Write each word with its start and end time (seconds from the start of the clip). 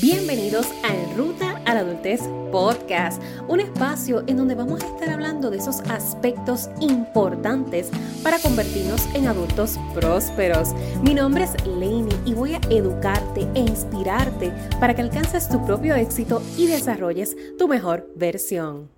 Bienvenidos 0.00 0.68
a 0.84 0.96
En 0.96 1.18
Ruta 1.18 1.58
a 1.66 1.74
la 1.74 1.80
Adultez 1.80 2.22
Podcast, 2.50 3.22
un 3.46 3.60
espacio 3.60 4.24
en 4.26 4.38
donde 4.38 4.54
vamos 4.54 4.82
a 4.82 4.86
estar 4.86 5.10
hablando 5.10 5.50
de 5.50 5.58
esos 5.58 5.80
aspectos 5.80 6.70
importantes 6.80 7.90
para 8.22 8.38
convertirnos 8.38 9.06
en 9.14 9.26
adultos 9.26 9.78
prósperos. 9.92 10.70
Mi 11.02 11.12
nombre 11.12 11.44
es 11.44 11.66
Lainey 11.66 12.18
y 12.24 12.32
voy 12.32 12.54
a 12.54 12.60
educarte 12.70 13.46
e 13.54 13.60
inspirarte 13.60 14.50
para 14.80 14.94
que 14.94 15.02
alcances 15.02 15.50
tu 15.50 15.62
propio 15.66 15.94
éxito 15.94 16.40
y 16.56 16.68
desarrolles 16.68 17.36
tu 17.58 17.68
mejor 17.68 18.10
versión. 18.16 18.90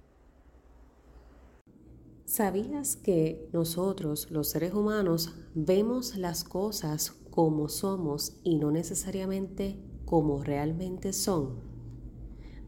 ¿Sabías 2.24 2.94
que 2.94 3.48
nosotros, 3.52 4.28
los 4.30 4.48
seres 4.48 4.72
humanos, 4.72 5.34
vemos 5.54 6.14
las 6.14 6.44
cosas 6.44 7.10
como 7.30 7.68
somos 7.68 8.36
y 8.44 8.58
no 8.58 8.70
necesariamente 8.70 9.76
como 10.14 10.44
realmente 10.44 11.12
son, 11.12 11.56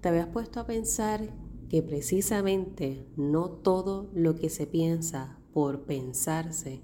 ¿te 0.00 0.08
habías 0.08 0.26
puesto 0.26 0.58
a 0.58 0.66
pensar 0.66 1.32
que 1.68 1.80
precisamente 1.80 3.06
no 3.14 3.50
todo 3.50 4.10
lo 4.12 4.34
que 4.34 4.50
se 4.50 4.66
piensa 4.66 5.38
por 5.54 5.82
pensarse 5.82 6.80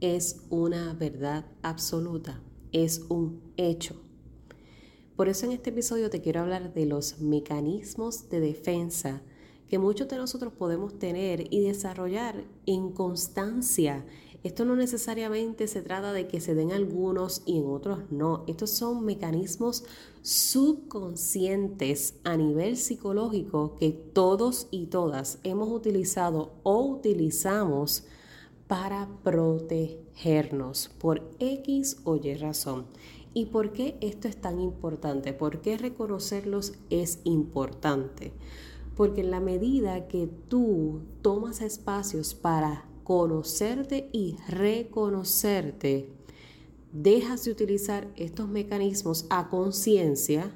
es 0.00 0.46
una 0.48 0.94
verdad 0.94 1.44
absoluta, 1.60 2.42
es 2.72 3.02
un 3.10 3.42
hecho? 3.58 4.00
Por 5.16 5.28
eso 5.28 5.44
en 5.44 5.52
este 5.52 5.68
episodio 5.68 6.08
te 6.08 6.22
quiero 6.22 6.40
hablar 6.40 6.72
de 6.72 6.86
los 6.86 7.20
mecanismos 7.20 8.30
de 8.30 8.40
defensa 8.40 9.20
que 9.68 9.78
muchos 9.78 10.08
de 10.08 10.16
nosotros 10.16 10.54
podemos 10.54 10.98
tener 10.98 11.52
y 11.52 11.60
desarrollar 11.60 12.42
en 12.64 12.90
constancia 12.92 14.06
esto 14.42 14.64
no 14.64 14.74
necesariamente 14.74 15.66
se 15.66 15.82
trata 15.82 16.14
de 16.14 16.26
que 16.26 16.40
se 16.40 16.54
den 16.54 16.72
algunos 16.72 17.42
y 17.44 17.58
en 17.58 17.66
otros 17.66 17.98
no. 18.10 18.44
Estos 18.46 18.70
son 18.70 19.04
mecanismos 19.04 19.84
subconscientes 20.22 22.14
a 22.24 22.38
nivel 22.38 22.78
psicológico 22.78 23.76
que 23.76 23.90
todos 23.90 24.68
y 24.70 24.86
todas 24.86 25.40
hemos 25.42 25.68
utilizado 25.70 26.52
o 26.62 26.80
utilizamos 26.80 28.04
para 28.66 29.08
protegernos 29.22 30.90
por 30.98 31.22
X 31.38 31.98
o 32.04 32.16
Y 32.16 32.34
razón. 32.34 32.86
¿Y 33.34 33.46
por 33.46 33.72
qué 33.72 33.98
esto 34.00 34.26
es 34.26 34.40
tan 34.40 34.58
importante? 34.60 35.34
¿Por 35.34 35.60
qué 35.60 35.76
reconocerlos 35.76 36.72
es 36.88 37.20
importante? 37.24 38.32
Porque 38.96 39.20
en 39.20 39.30
la 39.30 39.40
medida 39.40 40.08
que 40.08 40.28
tú 40.48 41.02
tomas 41.20 41.60
espacios 41.60 42.34
para 42.34 42.89
conocerte 43.10 44.08
y 44.12 44.36
reconocerte, 44.46 46.12
dejas 46.92 47.44
de 47.44 47.50
utilizar 47.50 48.06
estos 48.14 48.48
mecanismos 48.48 49.26
a 49.30 49.48
conciencia 49.48 50.54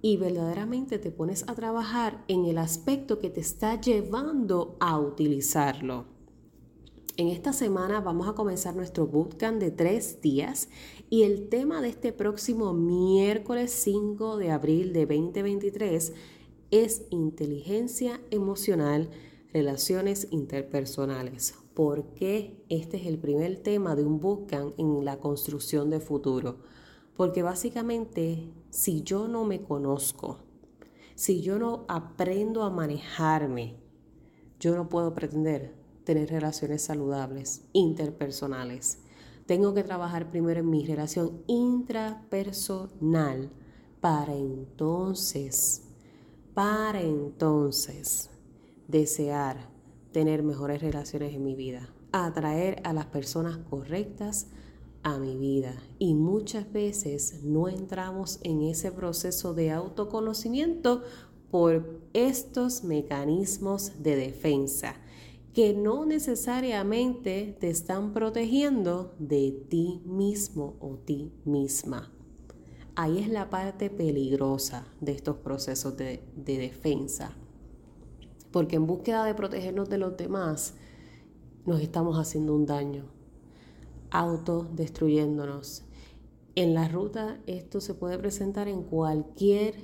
y 0.00 0.16
verdaderamente 0.16 1.00
te 1.00 1.10
pones 1.10 1.42
a 1.48 1.56
trabajar 1.56 2.24
en 2.28 2.44
el 2.44 2.56
aspecto 2.56 3.18
que 3.18 3.30
te 3.30 3.40
está 3.40 3.80
llevando 3.80 4.76
a 4.78 5.00
utilizarlo. 5.00 6.04
En 7.16 7.26
esta 7.26 7.52
semana 7.52 8.00
vamos 8.00 8.28
a 8.28 8.34
comenzar 8.34 8.76
nuestro 8.76 9.08
bootcamp 9.08 9.58
de 9.58 9.72
tres 9.72 10.20
días 10.20 10.68
y 11.10 11.24
el 11.24 11.48
tema 11.48 11.82
de 11.82 11.88
este 11.88 12.12
próximo 12.12 12.74
miércoles 12.74 13.72
5 13.72 14.36
de 14.36 14.52
abril 14.52 14.92
de 14.92 15.04
2023 15.04 16.12
es 16.70 17.02
inteligencia 17.10 18.20
emocional 18.30 19.10
relaciones 19.52 20.28
interpersonales. 20.30 21.54
¿Por 21.74 22.14
qué 22.14 22.64
este 22.68 22.98
es 22.98 23.06
el 23.06 23.18
primer 23.18 23.60
tema 23.62 23.96
de 23.96 24.04
un 24.04 24.20
bootcamp 24.20 24.78
en 24.78 25.04
la 25.04 25.18
construcción 25.18 25.90
de 25.90 25.98
futuro? 26.00 26.60
Porque 27.16 27.42
básicamente 27.42 28.52
si 28.70 29.02
yo 29.02 29.28
no 29.28 29.44
me 29.44 29.62
conozco, 29.62 30.38
si 31.14 31.42
yo 31.42 31.58
no 31.58 31.84
aprendo 31.88 32.62
a 32.62 32.70
manejarme, 32.70 33.76
yo 34.58 34.74
no 34.76 34.88
puedo 34.88 35.12
pretender 35.14 35.74
tener 36.04 36.30
relaciones 36.30 36.80
saludables, 36.82 37.66
interpersonales. 37.72 39.00
Tengo 39.46 39.74
que 39.74 39.82
trabajar 39.82 40.30
primero 40.30 40.60
en 40.60 40.70
mi 40.70 40.86
relación 40.86 41.42
intrapersonal 41.46 43.50
para 44.00 44.34
entonces, 44.34 45.82
para 46.54 47.02
entonces 47.02 48.30
desear 48.90 49.68
tener 50.12 50.42
mejores 50.42 50.82
relaciones 50.82 51.34
en 51.34 51.44
mi 51.44 51.54
vida, 51.54 51.88
atraer 52.12 52.80
a 52.84 52.92
las 52.92 53.06
personas 53.06 53.58
correctas 53.58 54.48
a 55.02 55.18
mi 55.18 55.36
vida. 55.36 55.74
Y 55.98 56.14
muchas 56.14 56.70
veces 56.72 57.42
no 57.42 57.68
entramos 57.68 58.40
en 58.42 58.62
ese 58.62 58.92
proceso 58.92 59.54
de 59.54 59.70
autoconocimiento 59.70 61.02
por 61.50 62.00
estos 62.12 62.84
mecanismos 62.84 64.02
de 64.02 64.16
defensa 64.16 64.94
que 65.54 65.74
no 65.74 66.06
necesariamente 66.06 67.56
te 67.58 67.70
están 67.70 68.12
protegiendo 68.12 69.14
de 69.18 69.50
ti 69.68 70.00
mismo 70.04 70.76
o 70.80 70.96
ti 70.96 71.32
misma. 71.44 72.12
Ahí 72.94 73.18
es 73.18 73.28
la 73.28 73.50
parte 73.50 73.90
peligrosa 73.90 74.86
de 75.00 75.12
estos 75.12 75.36
procesos 75.38 75.96
de, 75.96 76.22
de 76.36 76.58
defensa 76.58 77.36
porque 78.52 78.76
en 78.76 78.86
búsqueda 78.86 79.24
de 79.24 79.34
protegernos 79.34 79.88
de 79.88 79.98
los 79.98 80.16
demás, 80.16 80.74
nos 81.66 81.80
estamos 81.80 82.18
haciendo 82.18 82.54
un 82.54 82.66
daño, 82.66 83.04
autodestruyéndonos. 84.10 85.84
En 86.54 86.74
la 86.74 86.88
ruta 86.88 87.40
esto 87.46 87.80
se 87.80 87.94
puede 87.94 88.18
presentar 88.18 88.68
en 88.68 88.82
cualquier 88.82 89.74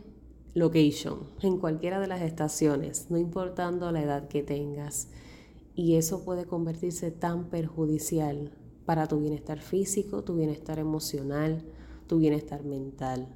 location, 0.54 1.30
en 1.42 1.58
cualquiera 1.58 2.00
de 2.00 2.06
las 2.06 2.22
estaciones, 2.22 3.10
no 3.10 3.18
importando 3.18 3.92
la 3.92 4.02
edad 4.02 4.28
que 4.28 4.42
tengas. 4.42 5.08
Y 5.74 5.96
eso 5.96 6.24
puede 6.24 6.46
convertirse 6.46 7.10
tan 7.10 7.50
perjudicial 7.50 8.52
para 8.86 9.06
tu 9.06 9.20
bienestar 9.20 9.60
físico, 9.60 10.24
tu 10.24 10.34
bienestar 10.36 10.78
emocional, 10.78 11.62
tu 12.06 12.18
bienestar 12.18 12.64
mental. 12.64 13.28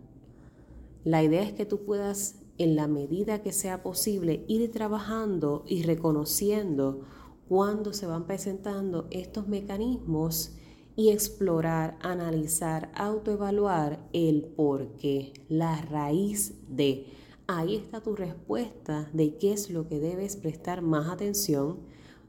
La 1.05 1.23
idea 1.23 1.43
es 1.43 1.53
que 1.53 1.67
tú 1.67 1.85
puedas 1.85 2.40
en 2.61 2.77
la 2.77 2.87
medida 2.89 3.41
que 3.41 3.53
sea 3.53 3.83
posible, 3.83 4.45
ir 4.47 4.71
trabajando 4.71 5.65
y 5.67 5.83
reconociendo 5.83 7.07
cuando 7.49 7.95
se 7.95 8.07
van 8.07 8.27
presentando 8.27 9.09
estos 9.11 9.49
mecanismos 9.49 10.53
y 10.95 11.09
explorar, 11.09 11.97
analizar, 12.03 12.93
autoevaluar 12.95 14.07
el 14.13 14.43
por 14.43 14.89
qué, 14.99 15.33
la 15.49 15.81
raíz 15.81 16.53
de. 16.69 17.07
Ahí 17.47 17.77
está 17.77 18.03
tu 18.03 18.15
respuesta 18.15 19.09
de 19.15 19.39
qué 19.39 19.55
es 19.55 19.71
lo 19.71 19.89
que 19.89 19.99
debes 19.99 20.37
prestar 20.37 20.83
más 20.83 21.09
atención 21.09 21.79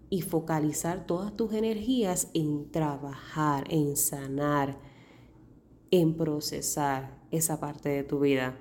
y 0.10 0.22
focalizar 0.22 1.06
todas 1.06 1.36
tus 1.36 1.52
energías 1.52 2.30
en 2.34 2.72
trabajar, 2.72 3.66
en 3.70 3.98
sanar, 3.98 4.80
en 5.92 6.16
procesar 6.16 7.20
esa 7.32 7.60
parte 7.60 7.90
de 7.90 8.04
tu 8.04 8.22
vida. 8.22 8.58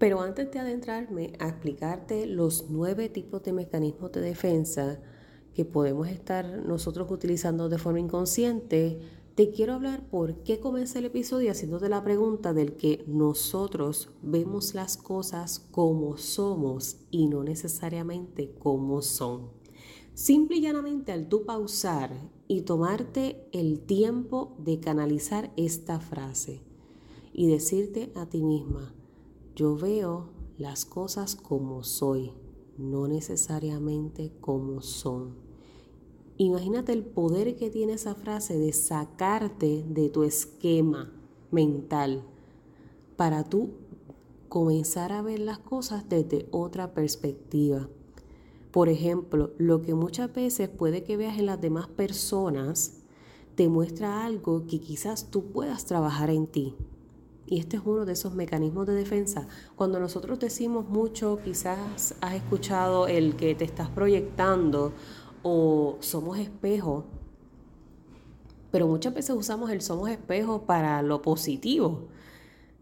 Pero 0.00 0.22
antes 0.22 0.50
de 0.50 0.58
adentrarme 0.58 1.34
a 1.40 1.48
explicarte 1.48 2.24
los 2.24 2.70
nueve 2.70 3.10
tipos 3.10 3.42
de 3.42 3.52
mecanismos 3.52 4.10
de 4.12 4.22
defensa 4.22 4.98
que 5.52 5.66
podemos 5.66 6.08
estar 6.08 6.64
nosotros 6.64 7.10
utilizando 7.10 7.68
de 7.68 7.76
forma 7.76 8.00
inconsciente, 8.00 8.98
te 9.34 9.50
quiero 9.50 9.74
hablar 9.74 10.08
por 10.08 10.42
qué 10.42 10.58
comencé 10.58 11.00
el 11.00 11.04
episodio 11.04 11.50
haciéndote 11.50 11.90
la 11.90 12.02
pregunta 12.02 12.54
del 12.54 12.76
que 12.76 13.04
nosotros 13.06 14.08
vemos 14.22 14.72
las 14.72 14.96
cosas 14.96 15.58
como 15.70 16.16
somos 16.16 16.96
y 17.10 17.26
no 17.26 17.44
necesariamente 17.44 18.54
como 18.58 19.02
son. 19.02 19.50
Simple 20.14 20.56
y 20.56 20.60
llanamente 20.62 21.12
al 21.12 21.28
tú 21.28 21.44
pausar 21.44 22.10
y 22.48 22.62
tomarte 22.62 23.46
el 23.52 23.80
tiempo 23.80 24.56
de 24.60 24.80
canalizar 24.80 25.52
esta 25.58 26.00
frase 26.00 26.62
y 27.34 27.48
decirte 27.48 28.12
a 28.14 28.24
ti 28.24 28.42
misma, 28.42 28.94
yo 29.60 29.76
veo 29.76 30.30
las 30.56 30.86
cosas 30.86 31.36
como 31.36 31.84
soy, 31.84 32.32
no 32.78 33.06
necesariamente 33.08 34.32
como 34.40 34.80
son. 34.80 35.34
Imagínate 36.38 36.94
el 36.94 37.04
poder 37.04 37.56
que 37.56 37.68
tiene 37.68 37.92
esa 37.92 38.14
frase 38.14 38.56
de 38.56 38.72
sacarte 38.72 39.84
de 39.86 40.08
tu 40.08 40.22
esquema 40.22 41.12
mental 41.50 42.22
para 43.18 43.44
tú 43.44 43.72
comenzar 44.48 45.12
a 45.12 45.20
ver 45.20 45.40
las 45.40 45.58
cosas 45.58 46.08
desde 46.08 46.48
otra 46.52 46.94
perspectiva. 46.94 47.86
Por 48.70 48.88
ejemplo, 48.88 49.50
lo 49.58 49.82
que 49.82 49.92
muchas 49.92 50.32
veces 50.32 50.70
puede 50.70 51.04
que 51.04 51.18
veas 51.18 51.38
en 51.38 51.44
las 51.44 51.60
demás 51.60 51.86
personas 51.86 53.02
te 53.56 53.68
muestra 53.68 54.24
algo 54.24 54.66
que 54.66 54.80
quizás 54.80 55.30
tú 55.30 55.52
puedas 55.52 55.84
trabajar 55.84 56.30
en 56.30 56.46
ti. 56.46 56.76
Y 57.50 57.58
este 57.58 57.76
es 57.78 57.82
uno 57.84 58.04
de 58.04 58.12
esos 58.12 58.32
mecanismos 58.32 58.86
de 58.86 58.94
defensa. 58.94 59.48
Cuando 59.74 59.98
nosotros 59.98 60.38
decimos 60.38 60.88
mucho, 60.88 61.40
quizás 61.44 62.14
has 62.20 62.34
escuchado 62.34 63.08
el 63.08 63.34
que 63.34 63.56
te 63.56 63.64
estás 63.64 63.90
proyectando 63.90 64.92
o 65.42 65.96
somos 65.98 66.38
espejo, 66.38 67.06
pero 68.70 68.86
muchas 68.86 69.14
veces 69.14 69.34
usamos 69.34 69.68
el 69.72 69.80
somos 69.82 70.10
espejo 70.10 70.62
para 70.62 71.02
lo 71.02 71.22
positivo. 71.22 72.06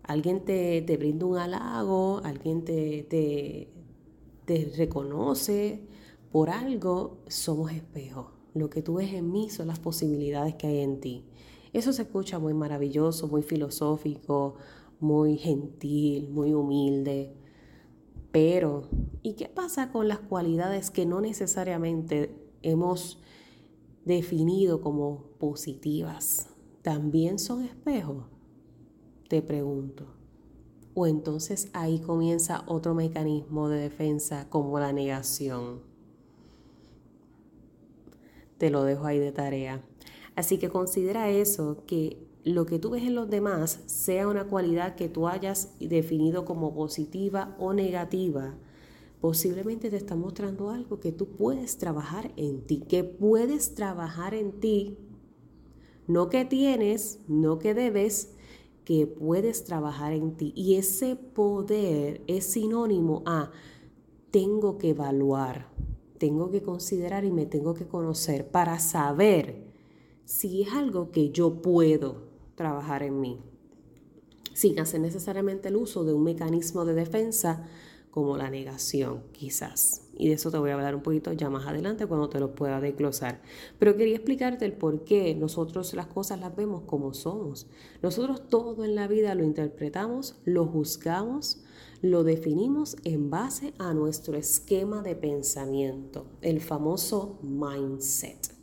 alguien 0.03 0.45
te, 0.45 0.83
te 0.83 0.99
brinda 0.99 1.25
un 1.25 1.39
halago, 1.39 2.21
alguien 2.23 2.63
te, 2.63 3.05
te, 3.05 3.69
te 4.45 4.71
reconoce 4.77 5.81
por 6.31 6.51
algo, 6.51 7.17
somos 7.27 7.73
espejos. 7.73 8.27
Lo 8.53 8.69
que 8.69 8.83
tú 8.83 8.97
ves 8.97 9.15
en 9.15 9.33
mí 9.33 9.49
son 9.49 9.69
las 9.69 9.79
posibilidades 9.79 10.57
que 10.57 10.67
hay 10.67 10.81
en 10.81 11.01
ti. 11.01 11.25
Eso 11.73 11.93
se 11.93 12.03
escucha 12.03 12.39
muy 12.39 12.55
maravilloso, 12.55 13.29
muy 13.29 13.43
filosófico, 13.43 14.55
muy 15.01 15.37
gentil, 15.37 16.31
muy 16.31 16.55
humilde. 16.55 17.35
Pero, 18.33 18.89
¿y 19.23 19.35
qué 19.35 19.49
pasa 19.49 19.91
con 19.91 20.09
las 20.09 20.19
cualidades 20.19 20.91
que 20.91 21.07
no 21.07 21.21
necesariamente 21.21 22.35
hemos 22.63 23.19
definido 24.05 24.81
como 24.81 25.25
positivas? 25.39 26.49
¿También 26.83 27.39
son 27.39 27.65
espejos? 27.65 28.25
Te 29.29 29.43
pregunto. 29.43 30.07
O 30.95 31.07
entonces 31.07 31.71
ahí 31.75 32.01
comienza 32.01 32.65
otro 32.67 32.95
mecanismo 32.95 33.69
de 33.69 33.81
defensa 33.81 34.49
como 34.49 34.79
la 34.81 34.93
negación. 34.93 35.83
Te 38.59 38.71
lo 38.71 38.83
dejo 38.83 39.07
ahí 39.07 39.19
de 39.19 39.31
tarea. 39.31 39.85
Así 40.39 40.59
que 40.59 40.69
considera 40.69 41.31
eso, 41.31 41.83
que 41.85 42.25
lo 42.45 42.65
que 42.65 42.79
tú 42.79 42.91
ves 42.91 43.03
en 43.03 43.17
los 43.17 43.29
demás 43.29 43.81
sea 43.87 44.29
una 44.29 44.47
cualidad 44.47 44.95
que 44.95 45.09
tú 45.09 45.27
hayas 45.27 45.75
definido 45.81 46.45
como 46.45 46.77
positiva 46.77 47.57
o 47.59 47.73
negativa, 47.73 48.55
posiblemente 49.21 49.91
te 49.91 49.97
está 49.97 50.15
mostrando 50.15 50.71
algo 50.71 51.01
que 51.01 51.11
tú 51.11 51.27
puedes 51.27 51.77
trabajar 51.77 52.31
en 52.37 52.65
ti, 52.65 52.85
que 52.89 53.03
puedes 53.03 53.75
trabajar 53.75 54.33
en 54.33 54.61
ti, 54.61 54.97
no 56.07 56.29
que 56.29 56.45
tienes, 56.45 57.19
no 57.27 57.59
que 57.59 57.75
debes, 57.75 58.37
que 58.85 59.09
puedes 59.09 59.65
trabajar 59.65 60.13
en 60.13 60.37
ti. 60.37 60.53
Y 60.55 60.77
ese 60.77 61.17
poder 61.17 62.23
es 62.29 62.45
sinónimo 62.45 63.25
a 63.27 63.51
tengo 64.31 64.79
que 64.79 64.91
evaluar, 64.91 65.69
tengo 66.19 66.53
que 66.53 66.63
considerar 66.63 67.25
y 67.25 67.33
me 67.33 67.45
tengo 67.45 67.75
que 67.75 67.89
conocer 67.89 68.49
para 68.53 68.79
saber 68.79 69.68
si 70.29 70.61
es 70.61 70.75
algo 70.75 71.11
que 71.11 71.31
yo 71.31 71.63
puedo 71.63 72.29
trabajar 72.55 73.03
en 73.03 73.19
mí, 73.19 73.41
sin 74.53 74.79
hacer 74.79 75.01
necesariamente 75.01 75.69
el 75.69 75.77
uso 75.77 76.05
de 76.05 76.13
un 76.13 76.23
mecanismo 76.23 76.85
de 76.85 76.93
defensa 76.93 77.67
como 78.11 78.37
la 78.37 78.51
negación, 78.51 79.23
quizás. 79.33 80.03
Y 80.19 80.29
de 80.29 80.35
eso 80.35 80.51
te 80.51 80.59
voy 80.59 80.69
a 80.69 80.75
hablar 80.75 80.95
un 80.95 81.03
poquito 81.03 81.33
ya 81.33 81.49
más 81.49 81.67
adelante 81.67 82.05
cuando 82.05 82.29
te 82.29 82.41
lo 82.41 82.55
pueda 82.55 82.79
desglosar. 82.79 83.41
Pero 83.79 83.97
quería 83.97 84.17
explicarte 84.17 84.67
el 84.67 84.75
por 84.75 85.03
qué 85.05 85.35
nosotros 85.35 85.95
las 85.95 86.09
cosas 86.09 86.39
las 86.41 86.55
vemos 86.55 86.83
como 86.83 87.15
somos. 87.15 87.67
Nosotros 88.03 88.51
todo 88.51 88.85
en 88.85 88.97
la 88.97 89.09
vida 89.09 89.35
lo 89.35 89.45
interpretamos, 89.45 90.37
lo 90.45 90.67
juzgamos, 90.67 91.65
lo 92.03 92.23
definimos 92.23 92.99
en 93.05 93.31
base 93.31 93.73
a 93.79 93.95
nuestro 93.95 94.37
esquema 94.37 95.01
de 95.01 95.17
pensamiento, 95.17 96.27
el 96.43 96.61
famoso 96.61 97.39
mindset 97.43 98.58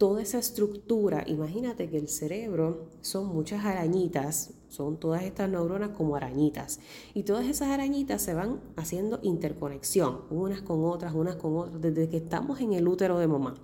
toda 0.00 0.22
esa 0.22 0.38
estructura, 0.38 1.24
imagínate 1.26 1.90
que 1.90 1.98
el 1.98 2.08
cerebro 2.08 2.88
son 3.02 3.26
muchas 3.26 3.66
arañitas, 3.66 4.54
son 4.70 4.98
todas 4.98 5.24
estas 5.24 5.50
neuronas 5.50 5.90
como 5.90 6.16
arañitas, 6.16 6.80
y 7.12 7.24
todas 7.24 7.44
esas 7.44 7.68
arañitas 7.68 8.22
se 8.22 8.32
van 8.32 8.62
haciendo 8.76 9.20
interconexión, 9.22 10.22
unas 10.30 10.62
con 10.62 10.86
otras, 10.86 11.12
unas 11.12 11.36
con 11.36 11.54
otras, 11.54 11.82
desde 11.82 12.08
que 12.08 12.16
estamos 12.16 12.62
en 12.62 12.72
el 12.72 12.88
útero 12.88 13.18
de 13.18 13.28
mamá, 13.28 13.56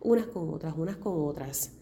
unas 0.00 0.24
con 0.28 0.48
otras, 0.54 0.74
unas 0.78 0.96
con 0.96 1.22
otras. 1.22 1.72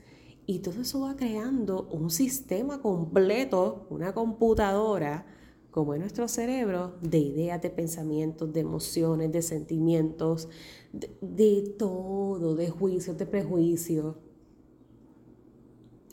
Y 0.47 0.59
todo 0.59 0.81
eso 0.81 1.03
va 1.03 1.15
creando 1.15 1.85
un 1.93 2.11
sistema 2.11 2.83
completo, 2.83 3.87
una 3.89 4.13
computadora, 4.13 5.27
como 5.73 5.95
es 5.95 6.01
nuestro 6.01 6.29
cerebro, 6.29 6.95
de 7.01 7.19
ideas, 7.19 7.61
de 7.63 7.71
pensamientos, 7.71 8.53
de 8.53 8.61
emociones, 8.61 9.33
de 9.33 9.41
sentimientos, 9.41 10.51
de, 10.93 11.75
todo, 11.79 12.55
de 12.55 12.69
juicios, 12.69 13.17
de 13.17 13.25
prejuicios. 13.25 14.17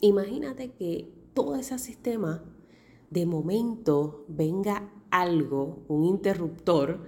Imagínate 0.00 0.72
que 0.72 1.12
todo 1.34 1.56
ese 1.56 1.78
sistema, 1.78 2.42
de 3.10 3.26
momento, 3.26 4.24
venga 4.28 4.90
algo, 5.10 5.84
un 5.88 6.04
interruptor, 6.04 7.02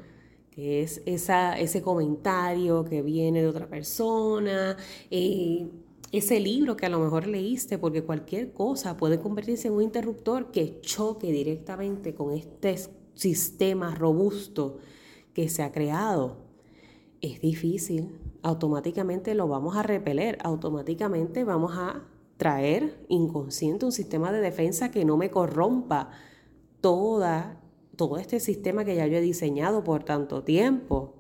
que 0.50 0.82
es 0.82 1.00
esa, 1.06 1.58
ese 1.58 1.81
comentario 1.81 2.84
que 2.84 3.00
viene 3.00 3.40
de 3.40 3.49
otra 3.49 3.66
persona, 3.70 4.76
eh, 5.10 5.70
ese 6.12 6.41
libro 6.41 6.76
que 6.76 6.87
a 6.87 6.91
lo 6.91 7.00
mejor 7.00 7.26
leíste, 7.26 7.79
porque 7.79 8.05
cualquier 8.05 8.53
cosa 8.53 8.99
puede 8.99 9.19
convertirse 9.19 9.69
en 9.69 9.75
un 9.75 9.82
interruptor 9.82 10.50
que 10.50 10.79
choque 10.82 11.32
directamente 11.32 12.14
con 12.14 12.35
este 12.35 12.76
sistema 13.14 13.94
robusto 13.94 14.79
que 15.32 15.49
se 15.49 15.62
ha 15.62 15.73
creado 15.73 16.37
es 17.23 17.41
difícil. 17.41 18.20
Automáticamente 18.43 19.35
lo 19.35 19.49
vamos 19.49 19.76
a 19.76 19.82
repeler, 19.82 20.37
automáticamente 20.44 21.44
vamos 21.44 21.73
a 21.76 22.06
traer 22.37 23.06
inconsciente 23.09 23.87
un 23.87 23.93
sistema 23.93 24.32
de 24.32 24.41
defensa 24.41 24.91
que 24.91 25.06
no 25.06 25.17
me 25.17 25.31
corrompa 25.31 26.11
toda, 26.82 27.61
todo 27.97 28.19
este 28.19 28.38
sistema 28.41 28.85
que 28.85 28.97
ya 28.97 29.06
yo 29.06 29.17
he 29.17 29.23
diseñado 29.23 29.82
por 29.82 30.05
tanto 30.05 30.43
tiempo. 30.43 31.14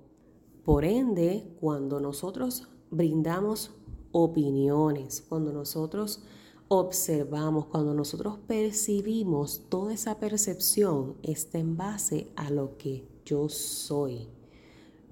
Por 0.64 0.84
ende, 0.84 1.54
cuando 1.60 1.98
nosotros 2.00 2.68
brindamos 2.90 3.74
opiniones, 4.12 5.24
cuando 5.28 5.52
nosotros 5.52 6.22
observamos, 6.68 7.66
cuando 7.66 7.94
nosotros 7.94 8.38
percibimos, 8.46 9.62
toda 9.68 9.92
esa 9.92 10.18
percepción 10.18 11.16
está 11.22 11.58
en 11.58 11.76
base 11.76 12.28
a 12.36 12.50
lo 12.50 12.76
que 12.78 13.06
yo 13.24 13.48
soy 13.48 14.28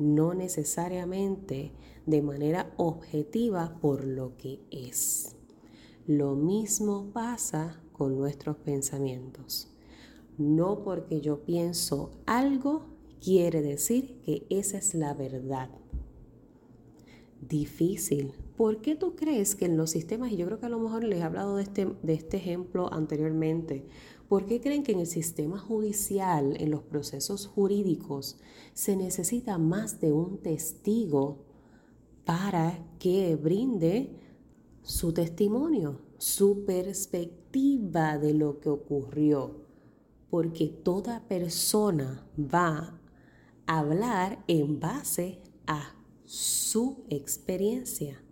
no 0.00 0.32
necesariamente 0.32 1.72
de 2.06 2.22
manera 2.22 2.72
objetiva 2.78 3.78
por 3.80 4.04
lo 4.04 4.36
que 4.36 4.60
es. 4.70 5.36
Lo 6.06 6.34
mismo 6.34 7.10
pasa 7.12 7.80
con 7.92 8.16
nuestros 8.16 8.56
pensamientos. 8.56 9.68
No 10.38 10.82
porque 10.82 11.20
yo 11.20 11.44
pienso 11.44 12.10
algo 12.24 12.86
quiere 13.22 13.60
decir 13.60 14.18
que 14.22 14.46
esa 14.48 14.78
es 14.78 14.94
la 14.94 15.12
verdad. 15.12 15.68
Difícil. 17.46 18.32
¿Por 18.60 18.82
qué 18.82 18.94
tú 18.94 19.16
crees 19.16 19.54
que 19.54 19.64
en 19.64 19.78
los 19.78 19.88
sistemas, 19.88 20.32
y 20.32 20.36
yo 20.36 20.44
creo 20.44 20.60
que 20.60 20.66
a 20.66 20.68
lo 20.68 20.78
mejor 20.78 21.02
les 21.02 21.20
he 21.20 21.22
hablado 21.22 21.56
de 21.56 21.62
este, 21.62 21.86
de 22.02 22.12
este 22.12 22.36
ejemplo 22.36 22.92
anteriormente, 22.92 23.86
¿Por 24.28 24.44
qué 24.44 24.60
creen 24.60 24.82
que 24.82 24.92
en 24.92 25.00
el 25.00 25.06
sistema 25.06 25.58
judicial, 25.58 26.60
en 26.60 26.70
los 26.70 26.82
procesos 26.82 27.46
jurídicos, 27.46 28.36
se 28.74 28.96
necesita 28.96 29.56
más 29.56 29.98
de 29.98 30.12
un 30.12 30.42
testigo 30.42 31.38
para 32.26 32.84
que 32.98 33.34
brinde 33.34 34.14
su 34.82 35.14
testimonio, 35.14 36.02
su 36.18 36.66
perspectiva 36.66 38.18
de 38.18 38.34
lo 38.34 38.60
que 38.60 38.68
ocurrió? 38.68 39.64
Porque 40.28 40.66
toda 40.66 41.26
persona 41.26 42.28
va 42.36 43.00
a 43.66 43.78
hablar 43.78 44.44
en 44.48 44.80
base 44.80 45.40
a 45.66 45.94
su 46.26 47.06
experiencia 47.08 48.22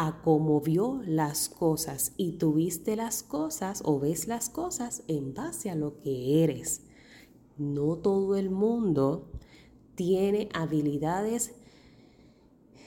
a 0.00 0.22
las 1.06 1.48
cosas 1.48 2.12
y 2.16 2.38
tuviste 2.38 2.94
las 2.94 3.24
cosas 3.24 3.82
o 3.84 3.98
ves 3.98 4.28
las 4.28 4.48
cosas 4.48 5.02
en 5.08 5.34
base 5.34 5.70
a 5.70 5.74
lo 5.74 5.98
que 5.98 6.44
eres. 6.44 6.82
No 7.56 7.96
todo 7.96 8.36
el 8.36 8.48
mundo 8.48 9.28
tiene 9.96 10.50
habilidades 10.54 11.56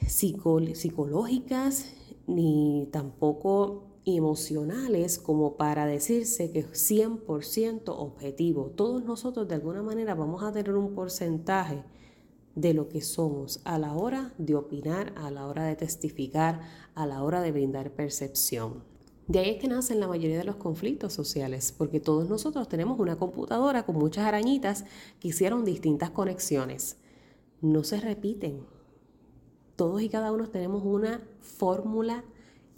psicológicas 0.07 1.91
ni 2.27 2.87
tampoco 2.93 3.89
emocionales 4.05 5.19
como 5.19 5.57
para 5.57 5.85
decirse 5.85 6.53
que 6.53 6.59
es 6.59 6.89
100% 6.89 7.83
objetivo. 7.87 8.71
Todos 8.73 9.03
nosotros 9.03 9.49
de 9.49 9.55
alguna 9.55 9.83
manera 9.83 10.15
vamos 10.15 10.43
a 10.43 10.53
tener 10.53 10.75
un 10.75 10.95
porcentaje 10.95 11.83
de 12.55 12.73
lo 12.73 12.89
que 12.89 13.01
somos 13.01 13.61
a 13.63 13.77
la 13.77 13.93
hora 13.93 14.33
de 14.37 14.55
opinar, 14.55 15.13
a 15.15 15.31
la 15.31 15.47
hora 15.47 15.65
de 15.65 15.75
testificar, 15.75 16.61
a 16.95 17.05
la 17.05 17.23
hora 17.23 17.41
de 17.41 17.51
brindar 17.51 17.91
percepción. 17.91 18.83
De 19.27 19.39
ahí 19.39 19.51
es 19.51 19.61
que 19.61 19.67
nacen 19.67 19.99
la 19.99 20.07
mayoría 20.07 20.37
de 20.37 20.43
los 20.43 20.57
conflictos 20.57 21.13
sociales, 21.13 21.73
porque 21.77 21.99
todos 21.99 22.27
nosotros 22.27 22.67
tenemos 22.67 22.99
una 22.99 23.15
computadora 23.15 23.85
con 23.85 23.95
muchas 23.95 24.25
arañitas 24.25 24.83
que 25.19 25.29
hicieron 25.29 25.63
distintas 25.63 26.09
conexiones. 26.09 26.97
No 27.61 27.83
se 27.83 28.01
repiten. 28.01 28.65
Todos 29.77 30.01
y 30.01 30.09
cada 30.09 30.31
uno 30.33 30.49
tenemos 30.49 30.83
una 30.83 31.21
fórmula 31.39 32.25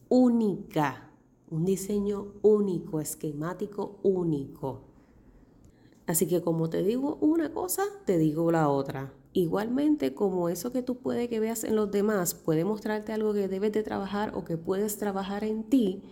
única, 0.09 1.09
un 1.49 1.65
diseño 1.65 2.33
único, 2.43 2.99
esquemático 2.99 3.97
único. 4.03 4.81
Así 6.05 6.27
que 6.27 6.41
como 6.41 6.69
te 6.69 6.83
digo 6.83 7.17
una 7.21 7.51
cosa, 7.51 7.83
te 8.05 8.17
digo 8.17 8.51
la 8.51 8.69
otra. 8.69 9.13
Igualmente, 9.33 10.13
como 10.13 10.47
eso 10.47 10.71
que 10.71 10.83
tú 10.83 10.99
puedes 10.99 11.27
que 11.27 11.39
veas 11.39 11.63
en 11.63 11.75
los 11.75 11.89
demás 11.89 12.35
puede 12.35 12.65
mostrarte 12.65 13.13
algo 13.13 13.33
que 13.33 13.47
debes 13.47 13.71
de 13.71 13.81
trabajar 13.81 14.31
o 14.35 14.45
que 14.45 14.57
puedes 14.57 14.97
trabajar 14.97 15.43
en 15.43 15.63
ti, 15.63 16.03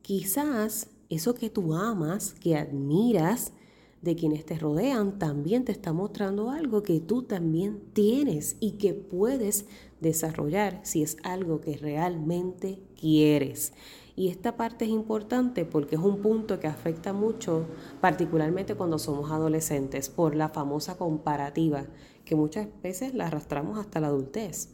quizás 0.00 0.88
eso 1.10 1.34
que 1.34 1.50
tú 1.50 1.74
amas, 1.74 2.32
que 2.32 2.56
admiras 2.56 3.52
de 4.00 4.16
quienes 4.16 4.46
te 4.46 4.58
rodean, 4.58 5.18
también 5.18 5.66
te 5.66 5.72
está 5.72 5.92
mostrando 5.92 6.50
algo 6.50 6.82
que 6.82 6.98
tú 6.98 7.22
también 7.22 7.80
tienes 7.92 8.56
y 8.58 8.72
que 8.72 8.94
puedes 8.94 9.66
desarrollar 10.00 10.80
si 10.82 11.02
es 11.02 11.18
algo 11.22 11.60
que 11.60 11.76
realmente 11.76 12.82
quieres. 12.98 13.74
Y 14.16 14.28
esta 14.28 14.56
parte 14.56 14.84
es 14.86 14.90
importante 14.90 15.64
porque 15.64 15.96
es 15.96 16.02
un 16.02 16.20
punto 16.20 16.58
que 16.58 16.66
afecta 16.66 17.12
mucho, 17.12 17.66
particularmente 18.00 18.74
cuando 18.74 18.98
somos 18.98 19.30
adolescentes, 19.30 20.08
por 20.08 20.34
la 20.34 20.48
famosa 20.48 20.98
comparativa, 20.98 21.86
que 22.32 22.36
muchas 22.36 22.66
veces 22.82 23.12
la 23.12 23.26
arrastramos 23.26 23.78
hasta 23.78 24.00
la 24.00 24.06
adultez. 24.06 24.70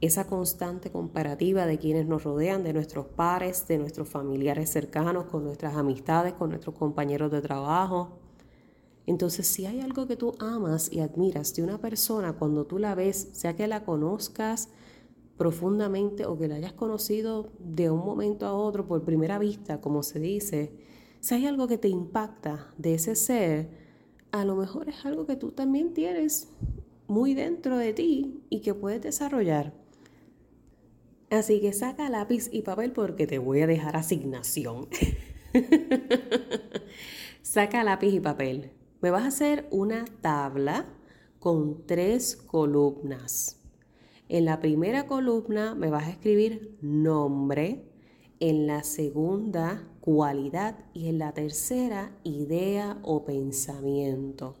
Esa 0.00 0.26
constante 0.26 0.90
comparativa 0.90 1.66
de 1.66 1.78
quienes 1.78 2.06
nos 2.06 2.24
rodean, 2.24 2.64
de 2.64 2.72
nuestros 2.72 3.04
pares, 3.04 3.68
de 3.68 3.76
nuestros 3.76 4.08
familiares 4.08 4.70
cercanos, 4.70 5.26
con 5.26 5.44
nuestras 5.44 5.76
amistades, 5.76 6.32
con 6.32 6.48
nuestros 6.48 6.74
compañeros 6.74 7.30
de 7.30 7.42
trabajo. 7.42 8.20
Entonces, 9.04 9.46
si 9.46 9.66
hay 9.66 9.82
algo 9.82 10.06
que 10.06 10.16
tú 10.16 10.34
amas 10.38 10.90
y 10.90 11.00
admiras 11.00 11.54
de 11.54 11.62
una 11.62 11.78
persona, 11.78 12.32
cuando 12.32 12.64
tú 12.64 12.78
la 12.78 12.94
ves, 12.94 13.28
sea 13.32 13.54
que 13.54 13.68
la 13.68 13.84
conozcas, 13.84 14.70
profundamente 15.36 16.24
o 16.24 16.38
que 16.38 16.48
la 16.48 16.54
hayas 16.54 16.72
conocido 16.72 17.52
de 17.58 17.90
un 17.90 18.02
momento 18.02 18.46
a 18.46 18.54
otro 18.54 18.88
por 18.88 19.04
primera 19.04 19.38
vista, 19.38 19.82
como 19.82 20.02
se 20.02 20.20
dice, 20.20 20.72
si 21.20 21.34
hay 21.34 21.44
algo 21.44 21.68
que 21.68 21.76
te 21.76 21.88
impacta 21.88 22.72
de 22.78 22.94
ese 22.94 23.14
ser, 23.14 23.87
a 24.32 24.44
lo 24.44 24.56
mejor 24.56 24.88
es 24.88 25.04
algo 25.04 25.26
que 25.26 25.36
tú 25.36 25.52
también 25.52 25.94
tienes 25.94 26.48
muy 27.06 27.34
dentro 27.34 27.76
de 27.76 27.92
ti 27.92 28.42
y 28.50 28.60
que 28.60 28.74
puedes 28.74 29.02
desarrollar. 29.02 29.72
Así 31.30 31.60
que 31.60 31.72
saca 31.72 32.08
lápiz 32.08 32.48
y 32.52 32.62
papel 32.62 32.92
porque 32.92 33.26
te 33.26 33.38
voy 33.38 33.60
a 33.60 33.66
dejar 33.66 33.96
asignación. 33.96 34.88
saca 37.42 37.84
lápiz 37.84 38.14
y 38.14 38.20
papel. 38.20 38.70
Me 39.00 39.10
vas 39.10 39.24
a 39.24 39.28
hacer 39.28 39.66
una 39.70 40.04
tabla 40.20 40.86
con 41.38 41.86
tres 41.86 42.36
columnas. 42.36 43.60
En 44.28 44.44
la 44.44 44.60
primera 44.60 45.06
columna 45.06 45.74
me 45.74 45.90
vas 45.90 46.06
a 46.06 46.10
escribir 46.10 46.76
nombre, 46.82 47.84
en 48.40 48.66
la 48.66 48.84
segunda 48.84 49.88
cualidad 50.08 50.74
y 50.94 51.08
en 51.08 51.18
la 51.18 51.32
tercera 51.32 52.16
idea 52.24 52.98
o 53.02 53.26
pensamiento. 53.26 54.54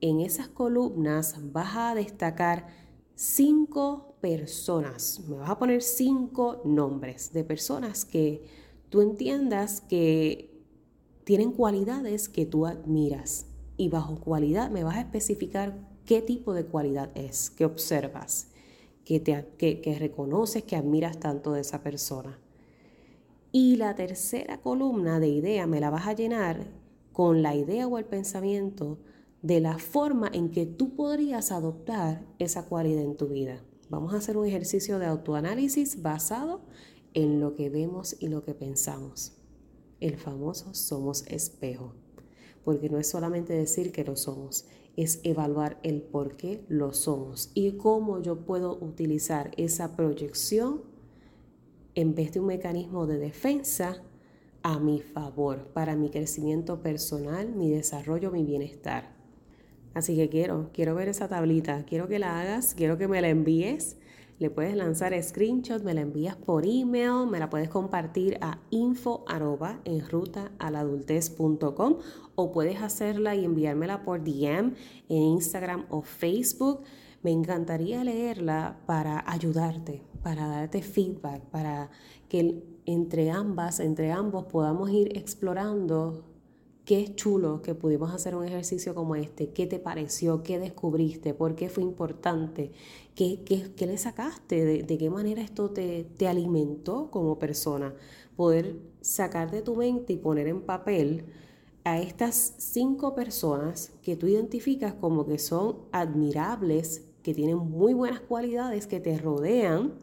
En 0.00 0.18
esas 0.18 0.48
columnas 0.48 1.36
vas 1.52 1.76
a 1.76 1.94
destacar 1.94 2.66
cinco 3.14 4.16
personas, 4.20 5.20
me 5.28 5.36
vas 5.36 5.50
a 5.50 5.60
poner 5.60 5.80
cinco 5.80 6.60
nombres 6.64 7.32
de 7.32 7.44
personas 7.44 8.04
que 8.04 8.42
tú 8.88 9.00
entiendas 9.00 9.80
que 9.80 10.60
tienen 11.22 11.52
cualidades 11.52 12.28
que 12.28 12.46
tú 12.46 12.66
admiras 12.66 13.46
y 13.76 13.90
bajo 13.90 14.18
cualidad 14.18 14.72
me 14.72 14.82
vas 14.82 14.96
a 14.96 15.02
especificar 15.02 15.88
qué 16.04 16.20
tipo 16.20 16.52
de 16.52 16.64
cualidad 16.64 17.12
es, 17.14 17.48
qué 17.48 17.64
observas, 17.64 18.48
que, 19.04 19.20
te, 19.20 19.96
reconoces, 20.00 20.64
que 20.64 20.74
admiras 20.74 21.20
tanto 21.20 21.52
de 21.52 21.60
esa 21.60 21.84
persona. 21.84 22.40
Y 23.52 23.76
la 23.76 23.96
tercera 23.96 24.60
columna 24.60 25.18
de 25.18 25.28
idea 25.28 25.66
me 25.66 25.80
la 25.80 25.90
vas 25.90 26.06
a 26.06 26.12
llenar 26.12 26.68
con 27.12 27.42
la 27.42 27.56
idea 27.56 27.88
o 27.88 27.98
el 27.98 28.04
pensamiento 28.04 28.98
de 29.42 29.60
la 29.60 29.78
forma 29.78 30.30
en 30.32 30.50
que 30.50 30.66
tú 30.66 30.94
podrías 30.94 31.50
adoptar 31.50 32.24
esa 32.38 32.66
cualidad 32.66 33.02
en 33.02 33.16
tu 33.16 33.26
vida. 33.26 33.64
Vamos 33.88 34.14
a 34.14 34.18
hacer 34.18 34.36
un 34.36 34.46
ejercicio 34.46 35.00
de 35.00 35.06
autoanálisis 35.06 36.00
basado 36.00 36.60
en 37.12 37.40
lo 37.40 37.56
que 37.56 37.70
vemos 37.70 38.16
y 38.20 38.28
lo 38.28 38.44
que 38.44 38.54
pensamos. 38.54 39.32
El 39.98 40.16
famoso 40.16 40.72
somos 40.72 41.26
espejo, 41.26 41.94
porque 42.62 42.88
no 42.88 42.98
es 42.98 43.08
solamente 43.08 43.52
decir 43.52 43.90
que 43.90 44.04
lo 44.04 44.14
somos, 44.14 44.66
es 44.96 45.18
evaluar 45.24 45.80
el 45.82 46.02
por 46.02 46.36
qué 46.36 46.64
lo 46.68 46.92
somos 46.92 47.50
y 47.54 47.72
cómo 47.72 48.22
yo 48.22 48.44
puedo 48.44 48.78
utilizar 48.80 49.50
esa 49.56 49.96
proyección 49.96 50.89
en 52.00 52.14
vez 52.14 52.32
de 52.32 52.40
un 52.40 52.46
mecanismo 52.46 53.06
de 53.06 53.18
defensa 53.18 54.02
a 54.62 54.78
mi 54.78 55.00
favor, 55.00 55.68
para 55.72 55.96
mi 55.96 56.10
crecimiento 56.10 56.82
personal, 56.82 57.50
mi 57.50 57.70
desarrollo, 57.70 58.30
mi 58.30 58.44
bienestar. 58.44 59.14
Así 59.94 60.16
que 60.16 60.28
quiero, 60.28 60.70
quiero 60.72 60.94
ver 60.94 61.08
esa 61.08 61.28
tablita, 61.28 61.84
quiero 61.84 62.08
que 62.08 62.18
la 62.18 62.40
hagas, 62.40 62.74
quiero 62.74 62.98
que 62.98 63.08
me 63.08 63.20
la 63.20 63.28
envíes 63.28 63.96
le 64.40 64.48
puedes 64.48 64.74
lanzar 64.74 65.12
screenshot, 65.22 65.82
me 65.82 65.92
la 65.92 66.00
envías 66.00 66.34
por 66.34 66.64
email, 66.64 67.26
me 67.30 67.38
la 67.38 67.50
puedes 67.50 67.68
compartir 67.68 68.38
a 68.40 68.58
info 68.70 69.22
en 69.84 70.08
ruta 70.08 70.50
o 72.36 72.50
puedes 72.50 72.80
hacerla 72.80 73.34
y 73.34 73.44
enviármela 73.44 74.02
por 74.02 74.24
DM 74.24 74.72
en 75.10 75.22
Instagram 75.22 75.84
o 75.90 76.00
Facebook. 76.00 76.80
Me 77.22 77.32
encantaría 77.32 78.02
leerla 78.02 78.78
para 78.86 79.22
ayudarte, 79.30 80.00
para 80.22 80.46
darte 80.46 80.82
feedback, 80.82 81.42
para 81.44 81.90
que 82.28 82.62
entre 82.86 83.30
ambas, 83.30 83.80
entre 83.80 84.12
ambos 84.12 84.44
podamos 84.44 84.90
ir 84.90 85.16
explorando 85.16 86.24
qué 86.84 87.14
chulo 87.14 87.62
que 87.62 87.74
pudimos 87.74 88.12
hacer 88.12 88.34
un 88.34 88.44
ejercicio 88.44 88.94
como 88.94 89.14
este, 89.14 89.50
qué 89.50 89.66
te 89.66 89.78
pareció, 89.78 90.42
qué 90.42 90.58
descubriste, 90.58 91.34
por 91.34 91.54
qué 91.54 91.68
fue 91.68 91.84
importante, 91.84 92.72
qué, 93.14 93.44
qué, 93.44 93.86
le 93.86 93.96
sacaste, 93.96 94.82
de, 94.82 94.98
qué 94.98 95.10
manera 95.10 95.42
esto 95.42 95.70
te, 95.70 96.04
te 96.16 96.26
alimentó 96.26 97.10
como 97.10 97.38
persona. 97.38 97.94
Poder 98.34 98.80
sacar 99.00 99.50
de 99.50 99.62
tu 99.62 99.76
mente 99.76 100.14
y 100.14 100.16
poner 100.16 100.48
en 100.48 100.62
papel 100.62 101.26
a 101.84 102.00
estas 102.00 102.54
cinco 102.58 103.14
personas 103.14 103.92
que 104.02 104.16
tú 104.16 104.26
identificas 104.26 104.94
como 104.94 105.26
que 105.26 105.38
son 105.38 105.78
admirables, 105.92 107.06
que 107.22 107.34
tienen 107.34 107.58
muy 107.58 107.94
buenas 107.94 108.20
cualidades, 108.20 108.86
que 108.86 109.00
te 109.00 109.16
rodean, 109.18 109.94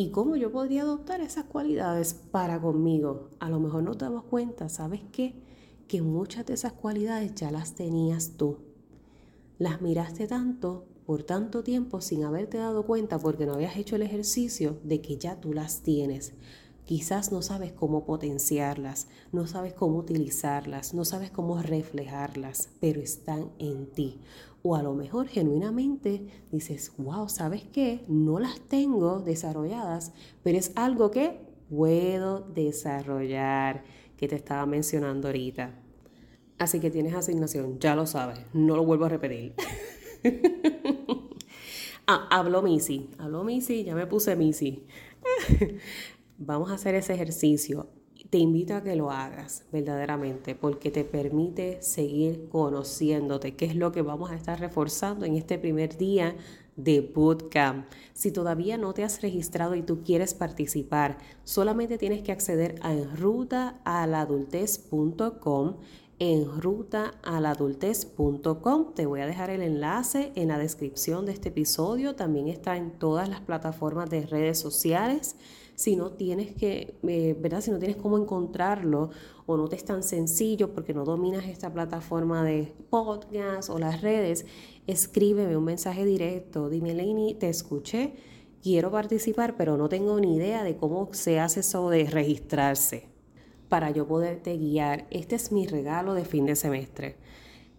y 0.00 0.08
cómo 0.12 0.34
yo 0.34 0.50
podría 0.50 0.80
adoptar 0.80 1.20
esas 1.20 1.44
cualidades 1.44 2.14
para 2.14 2.58
conmigo. 2.58 3.28
A 3.38 3.50
lo 3.50 3.60
mejor 3.60 3.82
no 3.82 3.94
te 3.94 4.06
damos 4.06 4.24
cuenta, 4.24 4.70
¿sabes 4.70 5.02
qué? 5.12 5.34
que 5.88 6.00
muchas 6.00 6.46
de 6.46 6.54
esas 6.54 6.72
cualidades 6.72 7.34
ya 7.34 7.50
las 7.50 7.74
tenías 7.74 8.38
tú. 8.38 8.56
Las 9.58 9.82
miraste 9.82 10.26
tanto 10.26 10.86
por 11.04 11.24
tanto 11.24 11.62
tiempo 11.62 12.00
sin 12.00 12.24
haberte 12.24 12.56
dado 12.56 12.86
cuenta 12.86 13.18
porque 13.18 13.44
no 13.44 13.52
habías 13.52 13.76
hecho 13.76 13.96
el 13.96 14.02
ejercicio 14.02 14.78
de 14.84 15.02
que 15.02 15.18
ya 15.18 15.38
tú 15.38 15.52
las 15.52 15.82
tienes. 15.82 16.32
Quizás 16.86 17.30
no 17.30 17.42
sabes 17.42 17.72
cómo 17.72 18.06
potenciarlas, 18.06 19.08
no 19.32 19.46
sabes 19.46 19.74
cómo 19.74 19.98
utilizarlas, 19.98 20.94
no 20.94 21.04
sabes 21.04 21.30
cómo 21.30 21.60
reflejarlas, 21.60 22.70
pero 22.80 23.02
están 23.02 23.50
en 23.58 23.86
ti. 23.90 24.18
O 24.62 24.76
a 24.76 24.82
lo 24.82 24.94
mejor 24.94 25.26
genuinamente 25.26 26.26
dices, 26.52 26.92
wow, 26.98 27.28
¿sabes 27.28 27.64
qué? 27.72 28.04
No 28.08 28.38
las 28.38 28.60
tengo 28.60 29.20
desarrolladas, 29.20 30.12
pero 30.42 30.58
es 30.58 30.72
algo 30.74 31.10
que 31.10 31.40
puedo 31.70 32.40
desarrollar 32.40 33.84
que 34.16 34.28
te 34.28 34.36
estaba 34.36 34.66
mencionando 34.66 35.28
ahorita. 35.28 35.74
Así 36.58 36.78
que 36.78 36.90
tienes 36.90 37.14
asignación, 37.14 37.78
ya 37.78 37.96
lo 37.96 38.06
sabes, 38.06 38.38
no 38.52 38.76
lo 38.76 38.84
vuelvo 38.84 39.06
a 39.06 39.08
repetir. 39.08 39.54
ah, 42.06 42.28
habló 42.30 42.60
Missy, 42.60 43.08
habló 43.16 43.44
Missy, 43.44 43.84
ya 43.84 43.94
me 43.94 44.06
puse 44.06 44.36
Missy. 44.36 44.84
Vamos 46.38 46.70
a 46.70 46.74
hacer 46.74 46.94
ese 46.94 47.14
ejercicio. 47.14 47.88
Te 48.30 48.38
invito 48.38 48.74
a 48.76 48.82
que 48.84 48.94
lo 48.94 49.10
hagas 49.10 49.64
verdaderamente 49.72 50.54
porque 50.54 50.92
te 50.92 51.02
permite 51.02 51.82
seguir 51.82 52.48
conociéndote, 52.48 53.56
que 53.56 53.64
es 53.64 53.74
lo 53.74 53.90
que 53.90 54.02
vamos 54.02 54.30
a 54.30 54.36
estar 54.36 54.60
reforzando 54.60 55.26
en 55.26 55.34
este 55.34 55.58
primer 55.58 55.96
día 55.96 56.36
de 56.76 57.00
Bootcamp. 57.00 57.86
Si 58.14 58.30
todavía 58.30 58.78
no 58.78 58.94
te 58.94 59.02
has 59.02 59.20
registrado 59.20 59.74
y 59.74 59.82
tú 59.82 60.04
quieres 60.04 60.34
participar, 60.34 61.18
solamente 61.42 61.98
tienes 61.98 62.22
que 62.22 62.30
acceder 62.30 62.76
a 62.82 62.92
enrutaaladultez.com 62.92 65.74
en 66.20 66.60
rutaaladultez.com. 66.60 68.94
Te 68.94 69.06
voy 69.06 69.22
a 69.22 69.26
dejar 69.26 69.50
el 69.50 69.62
enlace 69.62 70.30
en 70.36 70.46
la 70.48 70.58
descripción 70.58 71.26
de 71.26 71.32
este 71.32 71.48
episodio. 71.48 72.14
También 72.14 72.46
está 72.46 72.76
en 72.76 72.92
todas 72.92 73.28
las 73.28 73.40
plataformas 73.40 74.08
de 74.08 74.24
redes 74.26 74.60
sociales. 74.60 75.34
Si 75.80 75.96
no 75.96 76.10
tienes 76.10 76.54
que, 76.54 76.98
eh, 77.08 77.34
¿verdad? 77.40 77.62
Si 77.62 77.70
no 77.70 77.78
tienes 77.78 77.96
cómo 77.96 78.18
encontrarlo 78.18 79.08
o 79.46 79.56
no 79.56 79.66
te 79.66 79.76
es 79.76 79.84
tan 79.86 80.02
sencillo 80.02 80.74
porque 80.74 80.92
no 80.92 81.06
dominas 81.06 81.46
esta 81.46 81.72
plataforma 81.72 82.44
de 82.44 82.74
podcast 82.90 83.70
o 83.70 83.78
las 83.78 84.02
redes, 84.02 84.44
escríbeme 84.86 85.56
un 85.56 85.64
mensaje 85.64 86.04
directo. 86.04 86.68
Dime, 86.68 86.92
Lainey, 86.92 87.32
te 87.32 87.48
escuché, 87.48 88.12
quiero 88.62 88.90
participar, 88.90 89.56
pero 89.56 89.78
no 89.78 89.88
tengo 89.88 90.20
ni 90.20 90.36
idea 90.36 90.64
de 90.64 90.76
cómo 90.76 91.08
se 91.12 91.40
hace 91.40 91.60
eso 91.60 91.88
de 91.88 92.04
registrarse 92.04 93.08
para 93.70 93.90
yo 93.90 94.06
poderte 94.06 94.58
guiar. 94.58 95.06
Este 95.10 95.36
es 95.36 95.50
mi 95.50 95.66
regalo 95.66 96.12
de 96.12 96.26
fin 96.26 96.44
de 96.44 96.56
semestre. 96.56 97.16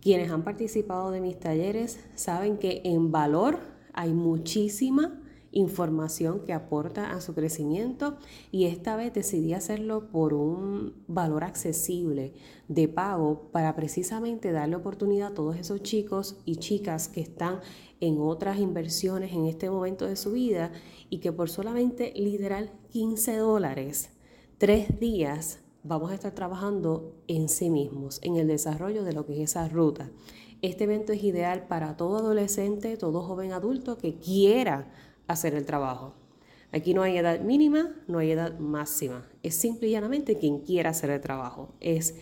Quienes 0.01 0.31
han 0.31 0.43
participado 0.43 1.12
de 1.12 1.22
mis 1.22 1.39
talleres 1.39 2.00
saben 2.15 2.58
que 2.58 2.81
en 2.84 3.12
valor 3.12 3.60
hay 3.93 4.12
muchísima 4.12 5.22
información 5.51 6.41
que 6.46 6.53
aporta 6.53 7.12
a 7.12 7.22
su 7.22 7.34
crecimiento 7.34 8.17
y 8.51 8.65
esta 8.65 8.96
vez 8.96 9.13
decidí 9.13 9.53
hacerlo 9.53 10.10
por 10.10 10.34
un 10.34 10.93
valor 11.08 11.43
accesible 11.43 12.34
de 12.67 12.88
pago 12.88 13.50
para 13.51 13.75
precisamente 13.75 14.51
darle 14.51 14.77
oportunidad 14.77 15.31
a 15.31 15.34
todos 15.34 15.58
esos 15.58 15.84
chicos 15.84 16.38
y 16.46 16.58
chicas 16.58 17.08
que 17.08 17.22
están 17.22 17.60
en 18.00 18.20
otras 18.20 18.60
inversiones 18.60 19.34
en 19.34 19.46
este 19.46 19.70
momento 19.70 20.05
de 20.05 20.15
su 20.15 20.31
vida 20.31 20.72
y 21.10 21.20
que 21.20 21.31
por 21.31 21.50
solamente 21.50 22.13
literal 22.15 22.72
15 22.89 23.38
dólares, 23.38 24.10
tres 24.58 25.00
días, 25.00 25.60
vamos 25.84 26.12
a 26.12 26.15
estar 26.15 26.34
trabajando 26.34 27.15
en 27.27 27.50
sí 27.50 27.70
mismos, 27.70 28.20
en 28.24 28.38
el 28.38 28.48
desarrollo 28.48 29.03
de 29.03 29.13
lo 29.13 29.25
que 29.25 29.34
es 29.34 29.51
esa 29.51 29.67
ruta. 29.67 30.10
Este 30.62 30.84
evento 30.84 31.12
es 31.12 31.24
ideal 31.24 31.65
para 31.67 31.98
todo 31.98 32.17
adolescente, 32.17 32.96
todo 32.96 33.24
joven 33.24 33.51
adulto 33.51 33.98
que 33.98 34.15
quiera 34.15 34.91
hacer 35.33 35.55
el 35.55 35.65
trabajo. 35.65 36.13
Aquí 36.71 36.93
no 36.93 37.03
hay 37.03 37.17
edad 37.17 37.41
mínima, 37.41 37.95
no 38.07 38.19
hay 38.19 38.31
edad 38.31 38.57
máxima. 38.59 39.27
Es 39.43 39.55
simple 39.55 39.89
y 39.89 39.91
llanamente 39.91 40.38
quien 40.38 40.59
quiera 40.59 40.91
hacer 40.91 41.09
el 41.09 41.19
trabajo. 41.19 41.73
Es, 41.81 42.15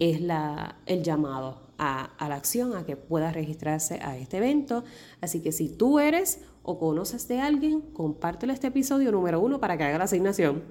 es 0.00 0.20
la, 0.20 0.80
el 0.86 1.02
llamado 1.02 1.60
a, 1.78 2.04
a, 2.18 2.28
la 2.28 2.34
acción, 2.34 2.74
a 2.74 2.84
que 2.84 2.96
pueda 2.96 3.30
registrarse 3.32 4.00
a 4.02 4.18
este 4.18 4.38
evento. 4.38 4.82
Así 5.20 5.40
que 5.40 5.52
si 5.52 5.68
tú 5.68 6.00
eres 6.00 6.40
o 6.64 6.78
conoces 6.78 7.28
de 7.28 7.40
alguien, 7.40 7.80
compártelo 7.80 8.52
este 8.52 8.68
episodio 8.68 9.12
número 9.12 9.40
uno 9.40 9.60
para 9.60 9.76
que 9.76 9.84
haga 9.84 9.98
la 9.98 10.04
asignación. 10.04 10.64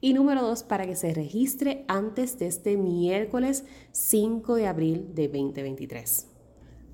Y 0.00 0.12
número 0.12 0.42
dos, 0.42 0.62
para 0.62 0.86
que 0.86 0.94
se 0.94 1.12
registre 1.12 1.84
antes 1.88 2.38
de 2.38 2.46
este 2.46 2.76
miércoles 2.76 3.64
5 3.90 4.54
de 4.54 4.66
abril 4.68 5.14
de 5.14 5.26
2023. 5.26 6.28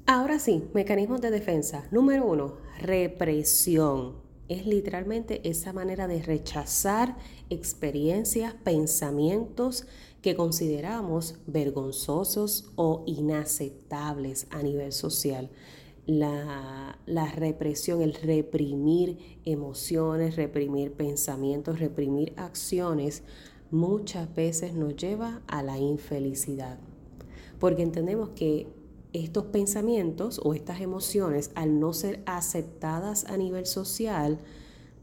Ahora 0.07 0.39
sí, 0.39 0.65
mecanismos 0.73 1.21
de 1.21 1.31
defensa. 1.31 1.87
Número 1.91 2.27
uno, 2.27 2.57
represión. 2.81 4.24
Es 4.49 4.67
literalmente 4.67 5.49
esa 5.49 5.73
manera 5.73 6.07
de 6.07 6.23
rechazar 6.23 7.17
experiencias, 7.49 8.55
pensamientos 8.55 9.87
que 10.21 10.35
consideramos 10.35 11.37
vergonzosos 11.47 12.71
o 12.77 13.05
inaceptables 13.07 14.47
a 14.51 14.63
nivel 14.63 14.93
social. 14.93 15.51
La, 16.07 16.99
la, 17.07 17.31
represión, 17.33 18.03
el 18.03 18.13
reprimir 18.13 19.41
emociones, 19.47 20.37
reprimir 20.37 20.93
pensamientos, 20.93 21.79
reprimir 21.79 22.35
acciones, 22.37 23.23
muchas 23.71 24.35
veces 24.35 24.75
nos 24.75 24.95
lleva 24.97 25.43
a 25.47 25.63
la 25.63 25.79
infelicidad. 25.79 26.79
Porque 27.59 27.83
entendemos 27.83 28.31
que 28.31 28.67
estos 29.15 29.47
pensamientos 29.47 30.41
o 30.43 30.55
estas 30.55 30.81
emociones, 30.81 31.53
al 31.55 31.79
no 31.79 31.93
ser 31.93 32.23
aceptadas 32.27 33.25
a 33.27 33.37
nivel 33.37 33.65
social, 33.65 34.39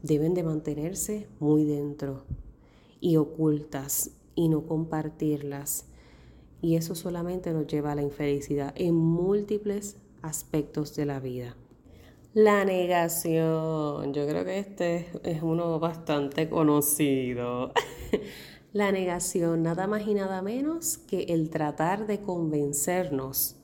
deben 0.02 0.34
de 0.34 0.42
mantenerse 0.42 1.26
muy 1.40 1.64
dentro 1.64 2.24
y 3.00 3.16
ocultas 3.16 4.10
y 4.34 4.50
no 4.50 4.66
compartirlas. 4.66 5.86
Y 6.60 6.76
eso 6.76 6.94
solamente 6.94 7.52
nos 7.52 7.66
lleva 7.66 7.92
a 7.92 7.94
la 7.94 8.02
infelicidad 8.02 8.74
en 8.76 8.94
múltiples 8.94 9.96
aspectos 10.20 10.94
de 10.94 11.06
la 11.06 11.18
vida. 11.18 11.56
La 12.34 12.64
negación, 12.64 14.12
yo 14.12 14.26
creo 14.26 14.44
que 14.44 14.58
este 14.58 15.08
es 15.22 15.42
uno 15.42 15.80
bastante 15.80 16.50
conocido. 16.50 17.72
la 18.72 18.92
negación, 18.92 19.62
nada 19.62 19.86
más 19.86 20.06
y 20.06 20.14
nada 20.14 20.42
menos 20.42 20.98
que 20.98 21.24
el 21.24 21.48
tratar 21.50 22.06
de 22.06 22.20
convencernos 22.20 23.56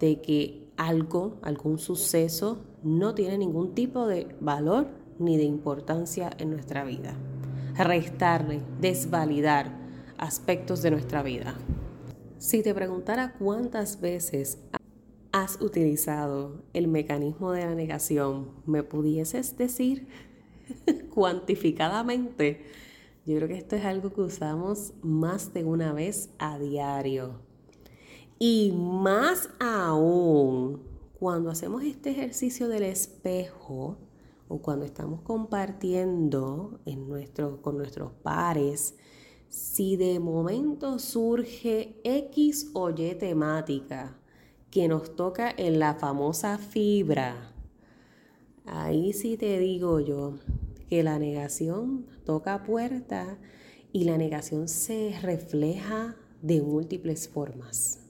de 0.00 0.20
que 0.20 0.68
algo, 0.76 1.38
algún 1.42 1.78
suceso, 1.78 2.58
no 2.82 3.14
tiene 3.14 3.38
ningún 3.38 3.74
tipo 3.74 4.06
de 4.06 4.34
valor 4.40 4.88
ni 5.18 5.36
de 5.36 5.44
importancia 5.44 6.30
en 6.38 6.50
nuestra 6.50 6.84
vida. 6.84 7.14
Restarle, 7.76 8.60
desvalidar 8.80 9.76
aspectos 10.16 10.82
de 10.82 10.90
nuestra 10.90 11.22
vida. 11.22 11.54
Si 12.38 12.62
te 12.62 12.74
preguntara 12.74 13.34
cuántas 13.38 14.00
veces 14.00 14.58
has 15.32 15.60
utilizado 15.60 16.62
el 16.72 16.88
mecanismo 16.88 17.52
de 17.52 17.64
la 17.64 17.74
negación, 17.74 18.50
¿me 18.66 18.82
pudieses 18.82 19.56
decir 19.56 20.08
cuantificadamente? 21.14 22.64
Yo 23.26 23.36
creo 23.36 23.48
que 23.48 23.58
esto 23.58 23.76
es 23.76 23.84
algo 23.84 24.12
que 24.12 24.22
usamos 24.22 24.94
más 25.02 25.52
de 25.52 25.64
una 25.64 25.92
vez 25.92 26.30
a 26.38 26.58
diario. 26.58 27.47
Y 28.38 28.70
más 28.72 29.50
aún, 29.58 30.82
cuando 31.18 31.50
hacemos 31.50 31.82
este 31.82 32.10
ejercicio 32.10 32.68
del 32.68 32.84
espejo 32.84 33.98
o 34.46 34.62
cuando 34.62 34.84
estamos 34.84 35.22
compartiendo 35.22 36.78
en 36.86 37.08
con 37.60 37.76
nuestros 37.76 38.12
pares, 38.12 38.94
si 39.48 39.96
de 39.96 40.20
momento 40.20 41.00
surge 41.00 42.00
X 42.04 42.70
o 42.74 42.90
Y 42.90 43.16
temática 43.16 44.16
que 44.70 44.86
nos 44.86 45.16
toca 45.16 45.52
en 45.56 45.80
la 45.80 45.94
famosa 45.94 46.58
fibra, 46.58 47.54
ahí 48.66 49.12
sí 49.14 49.36
te 49.36 49.58
digo 49.58 49.98
yo 49.98 50.34
que 50.88 51.02
la 51.02 51.18
negación 51.18 52.06
toca 52.24 52.62
puerta 52.62 53.38
y 53.92 54.04
la 54.04 54.16
negación 54.16 54.68
se 54.68 55.18
refleja 55.22 56.14
de 56.40 56.62
múltiples 56.62 57.28
formas. 57.28 58.07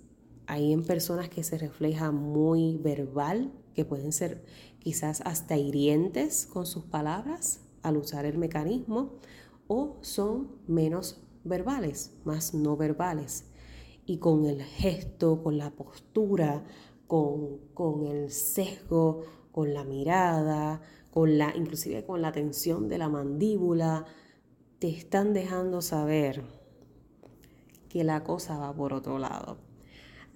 Hay 0.50 0.72
en 0.72 0.82
personas 0.82 1.28
que 1.28 1.44
se 1.44 1.58
refleja 1.58 2.10
muy 2.10 2.78
verbal, 2.78 3.52
que 3.74 3.84
pueden 3.84 4.12
ser 4.12 4.46
quizás 4.78 5.20
hasta 5.26 5.58
hirientes 5.58 6.46
con 6.46 6.64
sus 6.64 6.84
palabras 6.84 7.60
al 7.82 7.98
usar 7.98 8.24
el 8.24 8.38
mecanismo, 8.38 9.18
o 9.66 9.98
son 10.00 10.56
menos 10.66 11.20
verbales, 11.44 12.14
más 12.24 12.54
no 12.54 12.78
verbales. 12.78 13.44
Y 14.06 14.16
con 14.16 14.46
el 14.46 14.62
gesto, 14.62 15.42
con 15.42 15.58
la 15.58 15.70
postura, 15.70 16.64
con, 17.06 17.58
con 17.74 18.06
el 18.06 18.30
sesgo, 18.30 19.24
con 19.52 19.74
la 19.74 19.84
mirada, 19.84 20.80
con 21.10 21.36
la, 21.36 21.54
inclusive 21.54 22.06
con 22.06 22.22
la 22.22 22.32
tensión 22.32 22.88
de 22.88 22.96
la 22.96 23.10
mandíbula, 23.10 24.06
te 24.78 24.88
están 24.88 25.34
dejando 25.34 25.82
saber 25.82 26.42
que 27.90 28.02
la 28.02 28.24
cosa 28.24 28.56
va 28.56 28.74
por 28.74 28.94
otro 28.94 29.18
lado. 29.18 29.67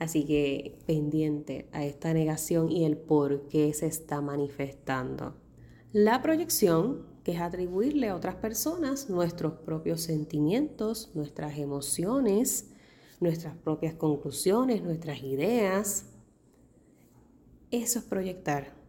Así 0.03 0.25
que 0.25 0.81
pendiente 0.85 1.69
a 1.71 1.85
esta 1.85 2.12
negación 2.12 2.73
y 2.73 2.85
el 2.85 2.97
por 2.97 3.47
qué 3.47 3.73
se 3.73 3.87
está 3.87 4.21
manifestando. 4.21 5.37
La 5.93 6.21
proyección, 6.23 7.07
que 7.23 7.31
es 7.31 7.41
atribuirle 7.41 8.09
a 8.09 8.17
otras 8.17 8.35
personas 8.35 9.09
nuestros 9.09 9.53
propios 9.61 10.01
sentimientos, 10.01 11.12
nuestras 11.15 11.57
emociones, 11.57 12.69
nuestras 13.21 13.57
propias 13.57 13.95
conclusiones, 13.95 14.83
nuestras 14.83 15.23
ideas. 15.23 16.07
Eso 17.71 18.01
es 18.01 18.05
proyectar. 18.05 18.82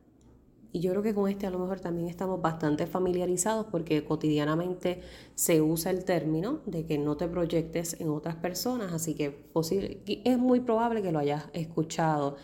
Y 0.74 0.80
yo 0.80 0.90
creo 0.90 1.04
que 1.04 1.14
con 1.14 1.30
este 1.30 1.46
a 1.46 1.52
lo 1.52 1.60
mejor 1.60 1.80
también 1.80 2.10
estamos 2.10 2.42
bastante 2.42 2.88
familiarizados 2.88 3.68
porque 3.68 4.04
cotidianamente 4.04 5.02
se 5.36 5.62
usa 5.62 5.92
el 5.92 6.04
término 6.04 6.62
de 6.66 6.88
que 6.88 6.98
no 6.98 7.16
te 7.16 7.28
proyectes 7.28 8.02
en 8.02 8.10
otras 8.10 8.36
personas, 8.38 8.92
así 8.92 9.14
que 9.14 9.46
es 10.26 10.38
muy 10.40 10.62
probable 10.62 11.04
que 11.04 11.12
lo 11.12 11.20
hayas 11.20 11.46
escuchado 11.54 12.38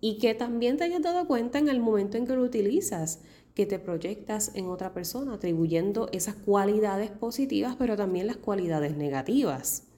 y 0.00 0.18
que 0.18 0.34
también 0.34 0.76
te 0.76 0.84
hayas 0.84 1.02
dado 1.02 1.26
cuenta 1.26 1.58
en 1.58 1.68
el 1.68 1.80
momento 1.80 2.16
en 2.16 2.26
que 2.26 2.36
lo 2.36 2.42
utilizas, 2.44 3.20
que 3.54 3.66
te 3.66 3.80
proyectas 3.80 4.52
en 4.54 4.66
otra 4.66 4.94
persona, 4.94 5.34
atribuyendo 5.34 6.08
esas 6.12 6.36
cualidades 6.36 7.10
positivas, 7.10 7.74
pero 7.76 7.96
también 7.96 8.28
las 8.28 8.36
cualidades 8.36 8.96
negativas. 8.96 9.88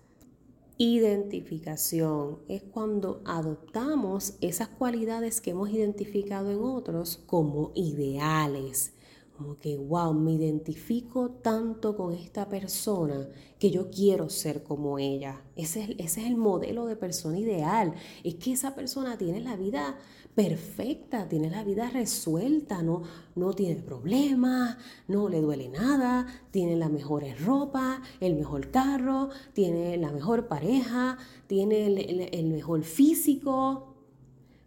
Identificación 0.77 2.41
es 2.49 2.65
cuando 2.65 3.23
adoptamos 3.25 4.35
esas 4.41 4.67
cualidades 4.67 5.41
que 5.41 5.53
hemos 5.53 5.71
identificado 5.71 6.51
en 6.51 6.59
otros 6.61 7.21
como 7.27 7.71
ideales. 7.77 8.93
Como 9.37 9.59
que, 9.59 9.77
wow, 9.77 10.15
me 10.15 10.33
identifico 10.33 11.31
tanto 11.31 11.97
con 11.97 12.15
esta 12.15 12.49
persona 12.49 13.29
que 13.59 13.71
yo 13.71 13.91
quiero 13.91 14.31
ser 14.31 14.63
como 14.63 14.99
ella. 14.99 15.43
Ese 15.57 15.83
es, 15.83 15.91
ese 15.99 16.21
es 16.21 16.27
el 16.29 16.37
modelo 16.37 16.87
de 16.87 16.95
persona 16.95 17.39
ideal. 17.39 17.95
Es 18.23 18.37
que 18.37 18.53
esa 18.53 18.77
persona 18.77 19.19
tiene 19.19 19.41
la 19.41 19.57
vida 19.57 19.97
perfecta, 20.35 21.29
tiene 21.29 21.51
la 21.51 21.65
vida 21.65 21.91
resuelta, 21.91 22.83
no, 22.83 23.03
no 23.35 23.53
tiene 23.53 23.83
problemas, 23.83 24.77
no 25.09 25.29
le 25.29 25.41
duele 25.41 25.69
nada, 25.69 26.27
tiene 26.51 26.77
la 26.77 26.89
mejor 26.89 27.25
ropa, 27.45 28.03
el 28.21 28.35
mejor 28.35 28.71
carro, 28.71 29.31
tiene 29.53 29.97
la 29.97 30.11
mejor 30.11 30.49
pareja, 30.49 31.19
tiene 31.47 31.87
el, 31.87 32.47
mejor 32.49 32.83
físico. 32.83 33.95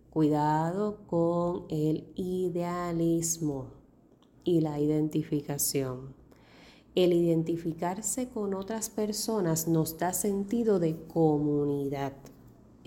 Cuidado 0.10 1.06
con 1.06 1.66
el 1.70 2.12
idealismo 2.16 3.77
y 4.48 4.62
la 4.62 4.80
identificación. 4.80 6.16
El 6.96 7.14
identificarse 7.14 8.30
con 8.30 8.56
otras 8.56 8.90
personas 8.90 9.68
nos 9.68 10.00
da 10.00 10.14
sentido 10.14 10.80
de 10.80 10.96
comunidad 11.08 12.14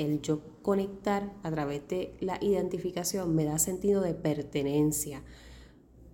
el 0.01 0.23
yo 0.23 0.41
conectar 0.63 1.31
a 1.43 1.51
través 1.51 1.87
de 1.89 2.17
la 2.21 2.39
identificación 2.41 3.35
me 3.35 3.45
da 3.45 3.59
sentido 3.59 4.01
de 4.01 4.15
pertenencia. 4.15 5.23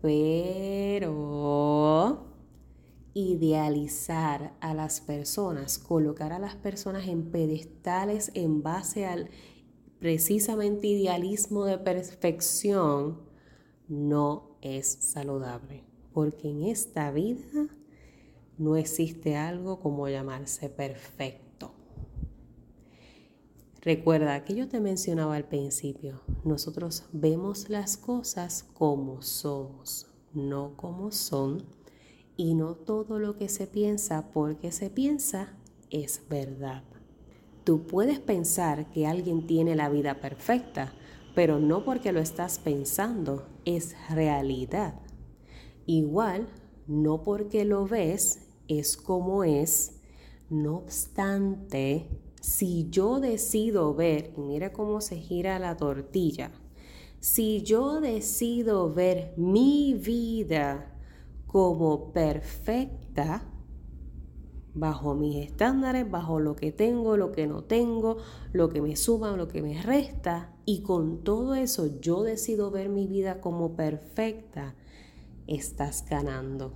Pero 0.03 1.07
idealizar 3.15 4.55
a 4.61 4.75
las 4.75 5.01
personas, 5.01 5.79
colocar 5.79 6.33
a 6.33 6.41
las 6.41 6.57
personas 6.57 7.07
en 7.07 7.31
pedestales 7.31 8.33
en 8.35 8.65
base 8.65 9.07
al 9.07 9.31
precisamente 10.01 10.89
idealismo 10.89 11.65
de 11.65 11.79
perfección, 11.79 13.21
no 13.89 14.56
es 14.67 14.87
saludable. 14.87 15.85
Porque 16.13 16.51
en 16.51 16.65
esta 16.65 17.11
vida 17.11 17.69
no 18.59 18.77
existe 18.77 19.37
algo 19.37 19.81
como 19.81 20.09
llamarse 20.09 20.69
perfecto. 20.69 21.73
Recuerda 23.83 24.45
que 24.45 24.57
yo 24.57 24.69
te 24.69 24.81
mencionaba 24.81 25.37
al 25.37 25.45
principio, 25.45 26.21
nosotros 26.45 27.05
vemos 27.13 27.69
las 27.69 27.97
cosas 27.97 28.65
como 28.75 29.23
somos, 29.23 30.09
no 30.35 30.77
como 30.77 31.13
son, 31.13 31.65
y 32.37 32.55
no 32.55 32.75
todo 32.75 33.19
lo 33.19 33.37
que 33.37 33.49
se 33.49 33.67
piensa 33.67 34.31
porque 34.33 34.73
se 34.73 34.91
piensa 34.91 35.55
es 35.91 36.23
verdad. 36.29 36.83
Tú 37.63 37.87
puedes 37.87 38.19
pensar 38.19 38.91
que 38.91 39.07
alguien 39.07 39.47
tiene 39.47 39.77
la 39.77 39.89
vida 39.89 40.21
perfecta, 40.21 40.93
pero 41.35 41.59
no 41.59 41.85
porque 41.85 42.13
lo 42.13 42.21
estás 42.21 42.59
pensando, 42.59 43.47
es 43.67 43.95
realidad. 44.09 44.95
Igual, 45.85 46.49
no 46.87 47.23
porque 47.23 47.67
lo 47.67 47.87
ves, 47.87 48.49
es 48.69 48.97
como 48.97 49.45
es. 49.45 50.01
No 50.49 50.77
obstante, 50.77 52.09
si 52.41 52.89
yo 52.89 53.21
decido 53.21 53.93
ver, 53.95 54.33
y 54.37 54.41
mira 54.41 54.73
cómo 54.73 55.01
se 55.01 55.17
gira 55.17 55.59
la 55.59 55.77
tortilla, 55.77 56.53
si 57.19 57.63
yo 57.63 58.01
decido 58.01 58.95
ver 58.95 59.35
mi 59.37 59.95
vida 59.95 60.97
como 61.47 62.13
perfecta, 62.13 63.43
bajo 64.75 65.15
mis 65.15 65.45
estándares, 65.45 66.09
bajo 66.09 66.39
lo 66.39 66.55
que 66.55 66.71
tengo, 66.71 67.17
lo 67.17 67.33
que 67.33 67.47
no 67.47 67.65
tengo, 67.65 68.19
lo 68.53 68.69
que 68.69 68.81
me 68.81 68.95
suma, 68.95 69.37
lo 69.37 69.49
que 69.49 69.63
me 69.63 69.83
resta, 69.83 70.56
y 70.67 70.83
con 70.83 71.23
todo 71.23 71.55
eso 71.55 72.01
yo 72.01 72.25
decido 72.25 72.71
ver 72.73 72.89
mi 72.89 73.07
vida 73.07 73.41
como 73.41 73.77
perfecta, 73.77 74.75
estás 75.47 76.05
ganando. 76.05 76.73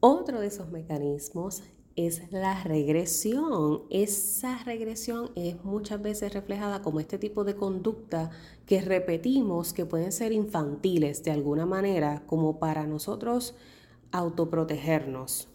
Otro 0.00 0.40
de 0.40 0.46
esos 0.46 0.70
mecanismos 0.70 1.62
es 1.94 2.32
la 2.32 2.62
regresión. 2.64 3.82
Esa 3.90 4.56
regresión 4.64 5.30
es 5.36 5.62
muchas 5.62 6.00
veces 6.00 6.32
reflejada 6.32 6.80
como 6.80 7.00
este 7.00 7.18
tipo 7.18 7.44
de 7.44 7.54
conducta 7.54 8.30
que 8.64 8.80
repetimos 8.80 9.74
que 9.74 9.84
pueden 9.84 10.10
ser 10.10 10.32
infantiles 10.32 11.22
de 11.22 11.32
alguna 11.32 11.66
manera, 11.66 12.22
como 12.26 12.58
para 12.58 12.86
nosotros 12.86 13.54
autoprotegernos. 14.10 15.48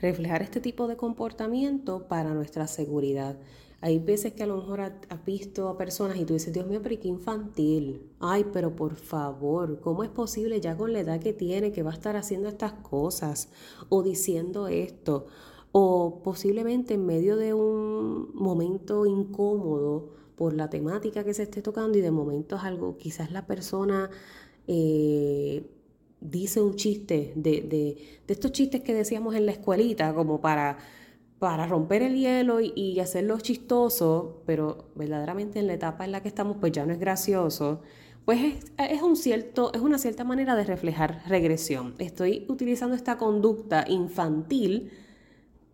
Reflejar 0.00 0.40
este 0.40 0.60
tipo 0.60 0.88
de 0.88 0.96
comportamiento 0.96 2.08
para 2.08 2.32
nuestra 2.32 2.66
seguridad. 2.66 3.36
Hay 3.82 3.98
veces 3.98 4.34
que 4.34 4.42
a 4.42 4.46
lo 4.46 4.58
mejor 4.58 4.80
has 4.80 5.24
visto 5.24 5.68
a 5.68 5.78
personas 5.78 6.18
y 6.18 6.26
tú 6.26 6.34
dices, 6.34 6.52
Dios 6.52 6.66
mío, 6.66 6.80
pero 6.82 7.00
qué 7.00 7.08
infantil. 7.08 8.10
Ay, 8.18 8.44
pero 8.52 8.76
por 8.76 8.94
favor, 8.94 9.80
¿cómo 9.80 10.04
es 10.04 10.10
posible 10.10 10.60
ya 10.60 10.76
con 10.76 10.92
la 10.92 11.00
edad 11.00 11.18
que 11.18 11.32
tiene 11.32 11.72
que 11.72 11.82
va 11.82 11.90
a 11.90 11.94
estar 11.94 12.14
haciendo 12.16 12.48
estas 12.48 12.72
cosas 12.74 13.48
o 13.88 14.02
diciendo 14.02 14.68
esto? 14.68 15.26
O 15.72 16.20
posiblemente 16.22 16.94
en 16.94 17.06
medio 17.06 17.36
de 17.36 17.54
un 17.54 18.34
momento 18.34 19.06
incómodo 19.06 20.10
por 20.36 20.52
la 20.52 20.68
temática 20.68 21.24
que 21.24 21.32
se 21.32 21.44
esté 21.44 21.62
tocando 21.62 21.96
y 21.96 22.02
de 22.02 22.10
momento 22.10 22.56
es 22.56 22.64
algo, 22.64 22.98
quizás 22.98 23.32
la 23.32 23.46
persona... 23.46 24.10
Eh, 24.66 25.64
dice 26.20 26.60
un 26.60 26.76
chiste 26.76 27.32
de, 27.34 27.62
de, 27.62 27.96
de 28.26 28.34
estos 28.34 28.52
chistes 28.52 28.82
que 28.82 28.92
decíamos 28.92 29.34
en 29.34 29.46
la 29.46 29.52
escuelita, 29.52 30.14
como 30.14 30.40
para 30.40 30.76
para 31.40 31.66
romper 31.66 32.02
el 32.02 32.16
hielo 32.16 32.60
y, 32.60 33.00
hacerlo 33.00 33.40
chistoso, 33.40 34.42
pero 34.44 34.90
verdaderamente 34.94 35.58
en 35.58 35.68
la 35.68 35.72
etapa 35.72 36.04
en 36.04 36.12
la 36.12 36.20
que 36.22 36.28
estamos, 36.28 36.58
pues 36.60 36.70
ya 36.70 36.84
no 36.84 36.92
es 36.92 37.00
gracioso, 37.00 37.80
pues 38.26 38.62
es, 38.76 39.02
un 39.02 39.16
cierto, 39.16 39.72
es 39.72 39.80
una 39.80 39.96
cierta 39.96 40.22
manera 40.22 40.54
de 40.54 40.64
reflejar 40.64 41.22
regresión. 41.26 41.94
Estoy 41.98 42.44
utilizando 42.48 42.94
esta 42.94 43.16
conducta 43.16 43.86
infantil 43.88 44.90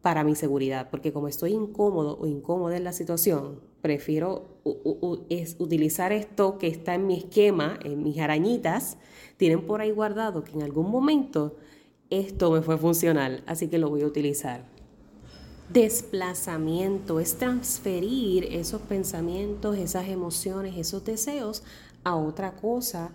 para 0.03 0.23
mi 0.23 0.37
seguridad, 0.37 0.89
porque 0.89 1.13
como 1.13 1.27
estoy 1.27 1.51
incómodo 1.51 2.17
o 2.17 2.27
incómoda 2.27 2.77
en 2.77 2.85
la 2.85 2.93
situación, 2.93 3.61
prefiero 3.83 4.61
es 5.29 5.57
utilizar 5.59 6.13
esto 6.13 6.59
que 6.59 6.69
está 6.69 6.95
en 6.95 7.09
mi 7.09 7.17
esquema, 7.17 7.77
en 7.83 8.05
mis 8.05 8.21
arañitas, 8.21 8.99
tienen 9.37 9.67
por 9.67 9.81
ahí 9.81 9.91
guardado 9.91 10.45
que 10.45 10.53
en 10.53 10.63
algún 10.63 10.93
momento 10.93 11.57
esto 12.09 12.53
me 12.53 12.63
fue 12.63 12.79
funcional, 12.79 13.43
así 13.49 13.67
que 13.67 13.79
lo 13.79 13.91
voy 13.91 14.03
a 14.03 14.07
utilizar 14.07 14.76
desplazamiento, 15.69 17.21
es 17.21 17.37
transferir 17.37 18.45
esos 18.45 18.81
pensamientos, 18.83 19.77
esas 19.77 20.09
emociones, 20.09 20.77
esos 20.77 21.05
deseos 21.05 21.63
a 22.05 22.15
otra 22.15 22.55
cosa 22.57 23.11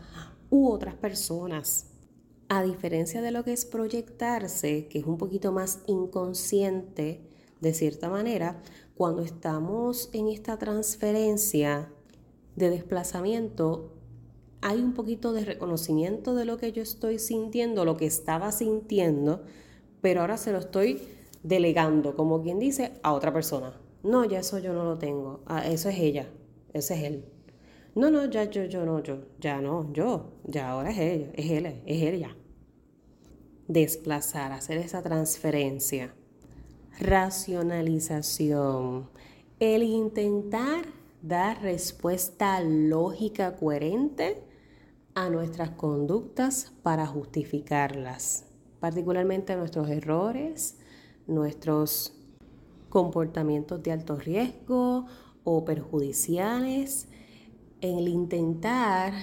u 0.50 0.70
otras 0.70 0.96
personas. 0.96 1.86
A 2.50 2.64
diferencia 2.64 3.22
de 3.22 3.32
lo 3.32 3.46
que 3.46 3.54
es 3.54 3.66
proyectarse, 3.66 4.88
que 4.88 5.00
es 5.00 5.06
un 5.06 5.18
poquito 5.18 5.54
más 5.54 5.80
inconsciente 5.88 7.22
de 7.62 7.74
cierta 7.74 8.10
manera, 8.10 8.62
cuando 8.96 9.22
estamos 9.22 10.10
en 10.12 10.28
esta 10.28 10.58
transferencia 10.58 11.90
de 12.58 12.70
desplazamiento, 12.70 13.94
hay 14.62 14.82
un 14.82 14.94
poquito 14.94 15.32
de 15.32 15.46
reconocimiento 15.46 16.36
de 16.36 16.46
lo 16.46 16.58
que 16.58 16.74
yo 16.74 16.84
estoy 16.84 17.18
sintiendo, 17.18 17.86
lo 17.86 17.98
que 17.98 18.06
estaba 18.06 18.52
sintiendo, 18.52 19.44
pero 20.02 20.22
ahora 20.22 20.38
se 20.38 20.52
lo 20.52 20.60
estoy 20.60 21.02
delegando, 21.44 22.16
como 22.16 22.42
quien 22.42 22.60
dice, 22.60 22.94
a 23.04 23.14
otra 23.14 23.34
persona. 23.34 23.74
No, 24.04 24.26
ya 24.26 24.40
eso 24.40 24.58
yo 24.60 24.74
no 24.74 24.84
lo 24.84 24.98
tengo. 24.98 25.42
Ah, 25.46 25.66
eso 25.68 25.88
es 25.90 26.00
ella. 26.00 26.28
Ese 26.74 26.96
es 26.96 27.04
él. 27.04 27.26
No, 27.94 28.10
no, 28.10 28.26
ya 28.26 28.46
yo, 28.46 28.64
yo 28.66 28.84
no, 28.86 29.04
yo. 29.04 29.20
Ya 29.40 29.62
no, 29.62 29.94
yo. 29.94 30.32
Ya 30.46 30.72
ahora 30.72 30.90
es 30.92 30.98
ella. 30.98 31.30
Es 31.34 31.52
él, 31.52 31.66
es 31.86 32.02
ella. 32.02 32.36
Desplazar, 33.68 34.54
hacer 34.54 34.78
esa 34.78 35.04
transferencia. 35.04 36.16
Racionalización. 37.00 39.10
El 39.60 39.84
intentar 39.84 40.86
dar 41.22 41.62
respuesta 41.62 42.60
lógica, 42.62 43.56
coherente 43.56 44.44
a 45.14 45.30
nuestras 45.30 45.72
conductas 45.72 46.72
para 46.84 47.06
justificarlas, 47.06 48.46
particularmente 48.80 49.56
nuestros 49.56 49.90
errores, 49.90 50.78
nuestros 51.28 52.14
comportamientos 52.90 53.82
de 53.84 53.92
alto 53.92 54.18
riesgo 54.18 55.06
o 55.44 55.66
perjudiciales, 55.66 57.08
en 57.82 57.98
el 57.98 58.08
intentar 58.08 59.14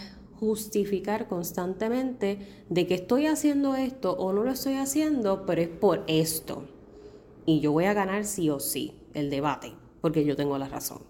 justificar 0.40 1.28
constantemente 1.28 2.38
de 2.68 2.86
que 2.86 2.94
estoy 2.94 3.26
haciendo 3.26 3.76
esto 3.76 4.12
o 4.12 4.32
no 4.32 4.44
lo 4.44 4.52
estoy 4.52 4.74
haciendo, 4.74 5.46
pero 5.46 5.60
es 5.62 5.68
por 5.68 6.04
esto. 6.06 6.64
Y 7.46 7.60
yo 7.60 7.72
voy 7.72 7.84
a 7.84 7.94
ganar 7.94 8.24
sí 8.24 8.50
o 8.50 8.60
sí 8.60 8.94
el 9.14 9.30
debate, 9.30 9.72
porque 10.00 10.24
yo 10.24 10.36
tengo 10.36 10.58
la 10.58 10.68
razón. 10.68 11.02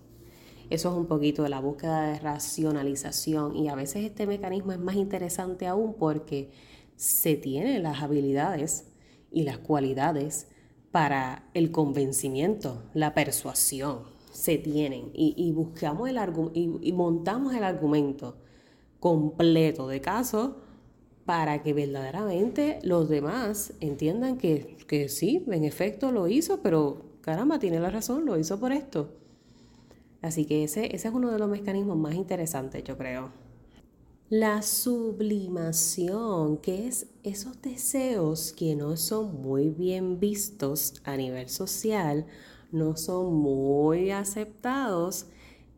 Eso 0.70 0.90
es 0.90 0.96
un 0.96 1.07
poquito 1.07 1.42
de 1.42 1.48
la 1.48 1.61
búsqueda 1.61 2.03
de 2.03 2.18
racionalización 2.18 3.57
y 3.57 3.68
a 3.68 3.74
veces 3.74 4.05
este 4.05 4.27
mecanismo 4.27 4.72
es 4.72 4.79
más 4.79 4.96
interesante 4.96 5.66
aún 5.66 5.94
porque 5.94 6.51
se 6.96 7.37
tienen 7.37 7.83
las 7.83 8.03
habilidades 8.03 8.87
y 9.31 9.44
las 9.44 9.59
cualidades 9.59 10.48
para 10.98 11.44
el 11.54 11.70
convencimiento, 11.70 12.82
la 12.92 13.14
persuasión, 13.14 14.00
se 14.32 14.58
tienen 14.58 15.12
y, 15.14 15.52
buscamos 15.52 16.08
el 16.08 16.18
y, 16.54 16.92
montamos 16.92 17.54
el 17.54 17.62
argumento 17.62 18.37
completo 18.98 19.87
de 19.87 20.00
caso 20.00 20.56
para 21.24 21.62
que 21.62 21.72
verdaderamente 21.72 22.80
los 22.82 23.08
demás 23.08 23.74
entiendan 23.78 24.38
que, 24.38 24.76
que 24.88 25.08
sí, 25.08 25.44
en 25.46 25.62
efecto 25.62 26.11
lo 26.11 26.26
hizo, 26.26 26.62
pero 26.62 27.02
caramba, 27.20 27.61
tiene 27.61 27.78
la 27.78 27.90
razón, 27.90 28.26
lo 28.26 28.37
hizo 28.37 28.58
por 28.58 28.72
esto. 28.72 29.12
Así 30.20 30.46
que 30.46 30.64
ese, 30.64 30.87
ese 30.96 31.06
es 31.06 31.14
uno 31.14 31.30
de 31.30 31.38
los 31.38 31.48
mecanismos 31.48 31.96
más 31.96 32.16
interesantes, 32.16 32.82
yo 32.82 32.98
creo. 32.98 33.30
La 34.31 34.61
sublimación, 34.61 36.59
que 36.59 36.87
es 36.87 37.07
esos 37.23 37.62
deseos 37.62 38.53
que 38.53 38.77
no 38.77 38.99
son 38.99 39.41
muy 39.41 39.71
bien 39.71 40.21
vistos 40.21 41.01
a 41.05 41.17
nivel 41.17 41.49
social, 41.49 42.27
no 42.71 42.99
son 42.99 43.33
muy 43.37 44.11
aceptados, 44.11 45.29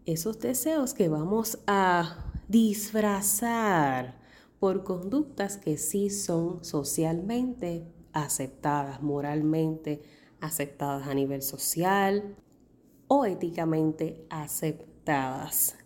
esos 0.05 0.41
deseos 0.41 0.95
que 0.95 1.09
vamos 1.09 1.61
a 1.69 2.33
disfrazar 2.49 4.19
por 4.59 4.83
conductas 4.83 5.57
que 5.57 5.77
sí 5.77 6.11
son 6.11 6.65
socialmente 6.65 7.87
aceptadas, 8.13 9.01
moralmente 9.01 10.03
aceptadas 10.41 11.07
a 11.07 11.15
nivel 11.15 11.43
social 11.43 12.35
o 13.07 13.27
éticamente 13.27 14.27
aceptadas. 14.29 15.80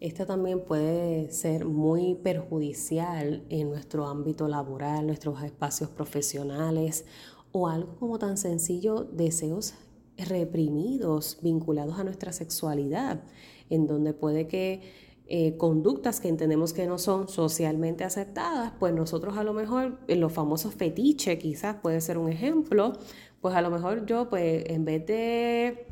Esta 0.00 0.26
también 0.26 0.60
puede 0.60 1.30
ser 1.30 1.64
muy 1.64 2.14
perjudicial 2.14 3.44
en 3.48 3.70
nuestro 3.70 4.06
ámbito 4.06 4.46
laboral, 4.48 5.06
nuestros 5.06 5.42
espacios 5.42 5.90
profesionales 5.90 7.06
o 7.52 7.68
algo 7.68 7.96
como 7.96 8.18
tan 8.18 8.36
sencillo, 8.36 9.04
deseos 9.04 9.74
reprimidos 10.18 11.38
vinculados 11.42 11.98
a 11.98 12.04
nuestra 12.04 12.32
sexualidad, 12.32 13.22
en 13.70 13.86
donde 13.86 14.12
puede 14.12 14.46
que 14.46 14.82
eh, 15.28 15.56
conductas 15.56 16.20
que 16.20 16.28
entendemos 16.28 16.72
que 16.72 16.86
no 16.86 16.98
son 16.98 17.28
socialmente 17.28 18.04
aceptadas, 18.04 18.72
pues 18.78 18.94
nosotros 18.94 19.36
a 19.36 19.42
lo 19.42 19.54
mejor, 19.54 19.98
en 20.06 20.20
los 20.20 20.32
famosos 20.32 20.74
fetiches 20.74 21.38
quizás 21.38 21.76
puede 21.76 22.00
ser 22.00 22.18
un 22.18 22.30
ejemplo, 22.30 22.92
pues 23.40 23.54
a 23.54 23.60
lo 23.60 23.70
mejor 23.70 24.06
yo 24.06 24.28
pues 24.28 24.64
en 24.68 24.84
vez 24.84 25.04
de 25.06 25.85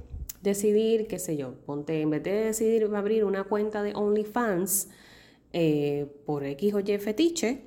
decidir, 0.45 1.09
qué 1.09 1.19
sé 1.19 1.37
yo, 1.37 1.55
ponte, 1.67 2.01
en 2.01 2.11
vez 2.11 2.23
de 2.23 2.33
decidir 2.33 2.89
abrir 2.95 3.25
una 3.25 3.45
cuenta 3.45 3.83
de 3.83 3.95
OnlyFans 3.95 4.89
eh, 5.53 6.07
por 6.27 6.45
X 6.45 6.75
o 6.75 6.81
Y 6.81 6.99
fetiche, 6.99 7.63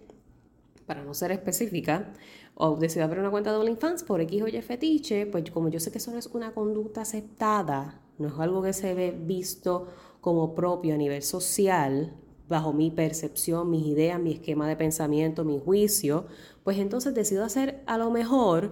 para 0.86 1.04
no 1.04 1.14
ser 1.14 1.32
específica, 1.32 2.14
o 2.54 2.78
decidir 2.78 3.04
abrir 3.04 3.20
una 3.20 3.32
cuenta 3.32 3.52
de 3.52 3.58
OnlyFans 3.58 4.04
por 4.04 4.22
X 4.22 4.42
o 4.44 4.48
Y 4.48 4.62
fetiche, 4.62 5.26
pues 5.26 5.50
como 5.52 5.70
yo 5.70 5.80
sé 5.80 5.92
que 5.92 5.98
eso 5.98 6.12
no 6.12 6.20
es 6.20 6.28
una 6.28 6.54
conducta 6.54 7.02
aceptada, 7.02 8.00
no 8.20 8.30
es 8.30 8.34
algo 8.38 8.62
que 8.62 8.74
se 8.74 8.94
ve 8.94 9.12
visto 9.12 9.88
como 10.22 10.56
propio 10.56 10.94
a 10.94 10.98
nivel 10.98 11.24
social, 11.24 12.14
bajo 12.48 12.74
mi 12.74 12.92
percepción, 12.92 13.70
mis 13.70 13.86
ideas, 13.86 14.22
mi 14.22 14.34
esquema 14.34 14.68
de 14.68 14.76
pensamiento, 14.76 15.44
mi 15.44 15.60
juicio, 15.60 16.28
pues 16.64 16.78
entonces 16.78 17.14
decido 17.14 17.44
hacer 17.44 17.82
a 17.88 17.98
lo 17.98 18.12
mejor 18.12 18.72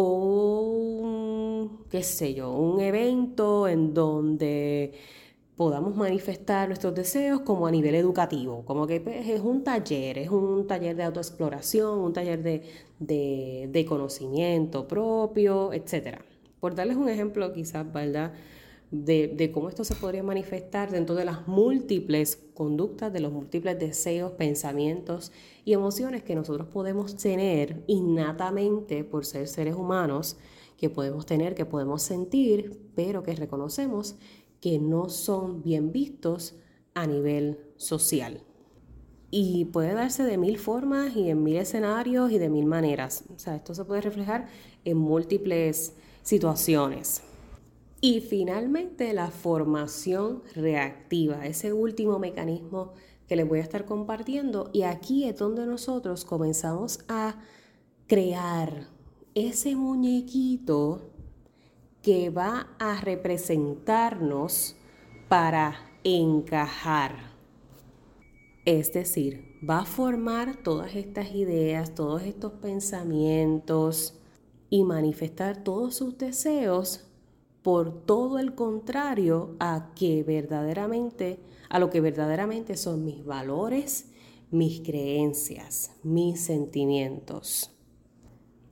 un, 0.00 1.84
qué 1.90 2.02
sé 2.02 2.34
yo, 2.34 2.50
un 2.52 2.80
evento 2.80 3.68
en 3.68 3.94
donde 3.94 4.92
podamos 5.56 5.94
manifestar 5.96 6.68
nuestros 6.68 6.94
deseos 6.94 7.40
como 7.42 7.66
a 7.66 7.70
nivel 7.70 7.94
educativo, 7.94 8.64
como 8.64 8.86
que 8.86 9.00
pues, 9.00 9.28
es 9.28 9.40
un 9.40 9.62
taller, 9.64 10.18
es 10.18 10.30
un 10.30 10.66
taller 10.66 10.96
de 10.96 11.04
autoexploración, 11.04 11.98
un 11.98 12.12
taller 12.12 12.42
de, 12.42 13.68
de 13.70 13.86
conocimiento 13.86 14.88
propio, 14.88 15.72
etc. 15.72 16.20
Por 16.60 16.74
darles 16.74 16.96
un 16.96 17.08
ejemplo 17.08 17.52
quizás, 17.52 17.90
¿verdad? 17.92 18.32
De, 18.92 19.50
cómo 19.52 19.70
esto 19.70 19.84
se 19.84 19.94
podría 19.94 20.22
manifestar 20.22 20.90
dentro 20.90 21.14
de 21.14 21.24
las 21.24 21.48
múltiples 21.48 22.36
conductas, 22.54 23.10
de 23.10 23.20
los 23.20 23.32
múltiples 23.32 23.78
deseos, 23.78 24.32
pensamientos 24.32 25.32
y 25.64 25.72
emociones 25.72 26.22
que 26.22 26.34
nosotros 26.34 26.68
podemos 26.68 27.16
tener 27.16 27.82
innatamente 27.86 29.02
por 29.02 29.24
ser 29.24 29.48
seres 29.48 29.74
humanos, 29.74 30.36
que 30.76 30.90
podemos 30.90 31.24
tener, 31.24 31.54
que 31.54 31.64
podemos 31.64 32.02
sentir, 32.02 32.90
pero 32.94 33.22
que 33.22 33.34
reconocemos 33.34 34.16
que 34.60 34.78
no 34.78 35.08
son 35.08 35.62
bien 35.62 35.90
vistos 35.90 36.54
a 36.92 37.06
nivel 37.06 37.60
social. 37.76 38.42
Y 39.30 39.64
puede 39.66 39.94
darse 39.94 40.24
de 40.24 40.36
mil 40.36 40.58
formas 40.58 41.16
y 41.16 41.30
en 41.30 41.42
mil 41.42 41.56
escenarios 41.56 42.30
y 42.30 42.38
de 42.38 42.50
mil 42.50 42.66
maneras. 42.66 43.24
O 43.34 43.38
sea, 43.38 43.56
esto 43.56 43.74
se 43.74 43.86
puede 43.86 44.02
reflejar 44.02 44.48
en 44.84 44.98
múltiples 44.98 45.94
situaciones. 46.22 47.22
Y 48.04 48.18
finalmente 48.18 49.14
la 49.14 49.30
formación 49.30 50.42
reactiva, 50.56 51.46
ese 51.46 51.72
último 51.72 52.18
mecanismo 52.18 52.94
que 53.28 53.36
les 53.36 53.48
voy 53.48 53.60
a 53.60 53.62
estar 53.62 53.84
compartiendo. 53.84 54.70
Y 54.72 54.82
aquí 54.82 55.28
es 55.28 55.38
donde 55.38 55.64
nosotros 55.66 56.24
comenzamos 56.24 56.98
a 57.06 57.36
crear 58.08 58.88
ese 59.36 59.76
muñequito 59.76 61.12
que 62.02 62.30
va 62.30 62.70
a 62.80 63.00
representarnos 63.00 64.74
para 65.28 65.76
encajar. 66.02 67.36
Es 68.64 68.92
decir, 68.92 69.60
va 69.62 69.82
a 69.82 69.84
formar 69.84 70.56
todas 70.56 70.96
estas 70.96 71.32
ideas, 71.36 71.94
todos 71.94 72.22
estos 72.22 72.54
pensamientos 72.54 74.18
y 74.70 74.82
manifestar 74.82 75.62
todos 75.62 75.94
sus 75.94 76.18
deseos 76.18 77.06
por 77.62 78.04
todo 78.04 78.38
el 78.38 78.54
contrario 78.54 79.54
a 79.60 79.92
que 79.94 80.22
verdaderamente 80.22 81.38
a 81.72 81.78
lo 81.78 81.88
que 81.88 82.02
verdaderamente 82.02 82.76
son 82.76 83.04
mis 83.04 83.24
valores, 83.24 84.10
mis 84.50 84.80
creencias, 84.80 85.92
mis 86.02 86.44
sentimientos. 86.44 87.70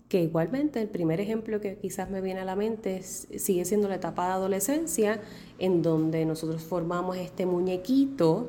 Que 0.09 0.23
igualmente 0.23 0.83
el 0.83 0.89
primer 0.89 1.19
ejemplo 1.19 1.63
que 1.63 1.79
quizás 1.79 2.11
me 2.11 2.21
viene 2.21 2.41
a 2.41 2.45
la 2.45 2.57
mente 2.57 3.03
sigue 3.03 3.65
siendo 3.65 3.89
la 3.89 3.95
etapa 3.95 4.27
de 4.27 4.33
adolescencia, 4.33 5.23
en 5.59 5.81
donde 5.81 6.27
nosotros 6.27 6.63
formamos 6.63 7.17
este 7.17 7.47
muñequito 7.47 8.49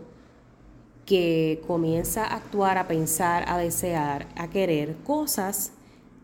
que 1.05 1.61
comienza 1.65 2.25
a 2.25 2.35
actuar, 2.35 2.77
a 2.77 2.89
pensar, 2.89 3.45
a 3.47 3.57
desear, 3.57 4.27
a 4.35 4.49
querer 4.49 4.97
cosas 5.03 5.71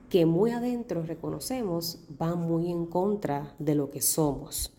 que 0.10 0.26
muy 0.26 0.52
adentro 0.52 1.04
reconocemos 1.04 2.00
van 2.10 2.40
muy 2.40 2.72
en 2.72 2.86
contra 2.86 3.56
de 3.60 3.76
lo 3.76 3.90
que 3.90 4.02
somos. 4.02 4.74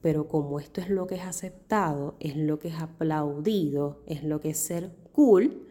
Pero 0.00 0.26
como 0.26 0.58
esto 0.58 0.80
es 0.80 0.90
lo 0.90 1.06
que 1.06 1.14
es 1.14 1.22
aceptado, 1.22 2.16
es 2.18 2.36
lo 2.36 2.58
que 2.58 2.68
es 2.68 2.80
aplaudido, 2.80 4.02
es 4.06 4.24
lo 4.24 4.40
que 4.40 4.50
es 4.50 4.58
ser 4.58 4.90
cool, 5.12 5.68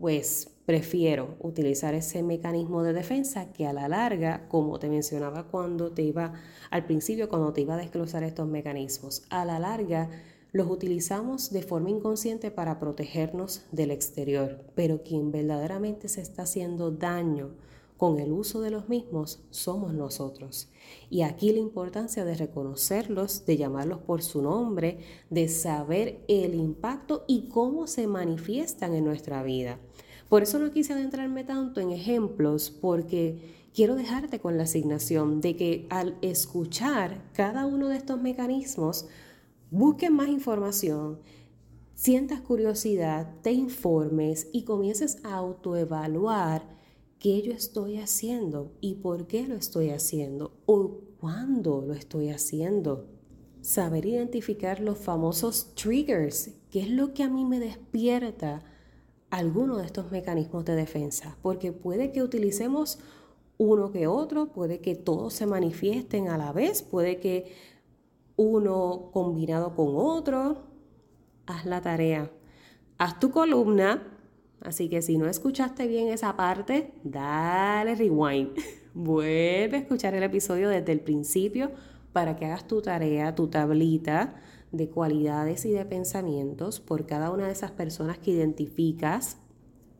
pues 0.00 0.50
prefiero 0.66 1.36
utilizar 1.40 1.94
ese 1.94 2.22
mecanismo 2.22 2.82
de 2.82 2.92
defensa 2.92 3.52
que 3.52 3.66
a 3.66 3.72
la 3.72 3.88
larga, 3.88 4.48
como 4.48 4.78
te 4.78 4.88
mencionaba 4.88 5.48
cuando 5.48 5.92
te 5.92 6.02
iba 6.02 6.32
al 6.70 6.86
principio, 6.86 7.28
cuando 7.28 7.52
te 7.52 7.62
iba 7.62 7.74
a 7.74 7.78
desglosar 7.78 8.22
estos 8.22 8.48
mecanismos, 8.48 9.24
a 9.30 9.44
la 9.44 9.58
larga 9.58 10.08
los 10.52 10.70
utilizamos 10.70 11.50
de 11.50 11.62
forma 11.62 11.90
inconsciente 11.90 12.52
para 12.52 12.78
protegernos 12.78 13.66
del 13.72 13.90
exterior, 13.90 14.64
pero 14.76 15.02
quien 15.02 15.32
verdaderamente 15.32 16.08
se 16.08 16.20
está 16.20 16.42
haciendo 16.42 16.92
daño 16.92 17.56
con 18.04 18.18
el 18.18 18.32
uso 18.32 18.60
de 18.60 18.70
los 18.70 18.90
mismos 18.90 19.40
somos 19.48 19.94
nosotros. 19.94 20.68
Y 21.08 21.22
aquí 21.22 21.52
la 21.52 21.60
importancia 21.60 22.22
de 22.26 22.34
reconocerlos, 22.34 23.46
de 23.46 23.56
llamarlos 23.56 24.00
por 24.00 24.22
su 24.22 24.42
nombre, 24.42 24.98
de 25.30 25.48
saber 25.48 26.22
el 26.28 26.54
impacto 26.54 27.24
y 27.26 27.48
cómo 27.48 27.86
se 27.86 28.06
manifiestan 28.06 28.92
en 28.92 29.06
nuestra 29.06 29.42
vida. 29.42 29.80
Por 30.28 30.42
eso 30.42 30.58
no 30.58 30.70
quise 30.70 30.92
adentrarme 30.92 31.44
tanto 31.44 31.80
en 31.80 31.92
ejemplos, 31.92 32.68
porque 32.68 33.70
quiero 33.72 33.94
dejarte 33.94 34.38
con 34.38 34.58
la 34.58 34.64
asignación 34.64 35.40
de 35.40 35.56
que 35.56 35.86
al 35.88 36.18
escuchar 36.20 37.30
cada 37.32 37.64
uno 37.64 37.88
de 37.88 37.96
estos 37.96 38.20
mecanismos, 38.20 39.06
busques 39.70 40.10
más 40.10 40.28
información, 40.28 41.20
sientas 41.94 42.42
curiosidad, 42.42 43.32
te 43.40 43.52
informes 43.52 44.48
y 44.52 44.64
comiences 44.64 45.24
a 45.24 45.36
autoevaluar 45.36 46.74
qué 47.24 47.40
yo 47.40 47.54
estoy 47.54 47.96
haciendo 47.96 48.74
y 48.82 48.96
por 48.96 49.26
qué 49.26 49.48
lo 49.48 49.54
estoy 49.54 49.88
haciendo 49.88 50.52
o 50.66 51.00
cuándo 51.18 51.80
lo 51.80 51.94
estoy 51.94 52.28
haciendo. 52.28 53.06
Saber 53.62 54.04
identificar 54.04 54.78
los 54.78 54.98
famosos 54.98 55.74
triggers, 55.74 56.50
qué 56.70 56.80
es 56.80 56.90
lo 56.90 57.14
que 57.14 57.22
a 57.22 57.30
mí 57.30 57.46
me 57.46 57.60
despierta 57.60 58.62
alguno 59.30 59.78
de 59.78 59.86
estos 59.86 60.10
mecanismos 60.10 60.66
de 60.66 60.74
defensa, 60.74 61.38
porque 61.40 61.72
puede 61.72 62.12
que 62.12 62.22
utilicemos 62.22 62.98
uno 63.56 63.90
que 63.90 64.06
otro, 64.06 64.52
puede 64.52 64.82
que 64.82 64.94
todos 64.94 65.32
se 65.32 65.46
manifiesten 65.46 66.28
a 66.28 66.36
la 66.36 66.52
vez, 66.52 66.82
puede 66.82 67.20
que 67.20 67.54
uno 68.36 69.08
combinado 69.14 69.74
con 69.74 69.94
otro. 69.96 70.58
Haz 71.46 71.64
la 71.64 71.80
tarea. 71.80 72.30
Haz 72.98 73.18
tu 73.18 73.30
columna, 73.30 74.13
Así 74.64 74.88
que 74.88 75.02
si 75.02 75.18
no 75.18 75.26
escuchaste 75.26 75.86
bien 75.86 76.08
esa 76.08 76.36
parte, 76.36 76.94
dale 77.04 77.94
rewind. 77.94 78.56
Vuelve 78.94 79.76
a 79.76 79.80
escuchar 79.80 80.14
el 80.14 80.22
episodio 80.22 80.70
desde 80.70 80.92
el 80.92 81.00
principio 81.00 81.70
para 82.12 82.34
que 82.34 82.46
hagas 82.46 82.66
tu 82.66 82.80
tarea, 82.80 83.34
tu 83.34 83.48
tablita 83.48 84.36
de 84.72 84.88
cualidades 84.88 85.66
y 85.66 85.70
de 85.70 85.84
pensamientos 85.84 86.80
por 86.80 87.04
cada 87.04 87.30
una 87.30 87.46
de 87.46 87.52
esas 87.52 87.72
personas 87.72 88.18
que 88.18 88.30
identificas 88.30 89.36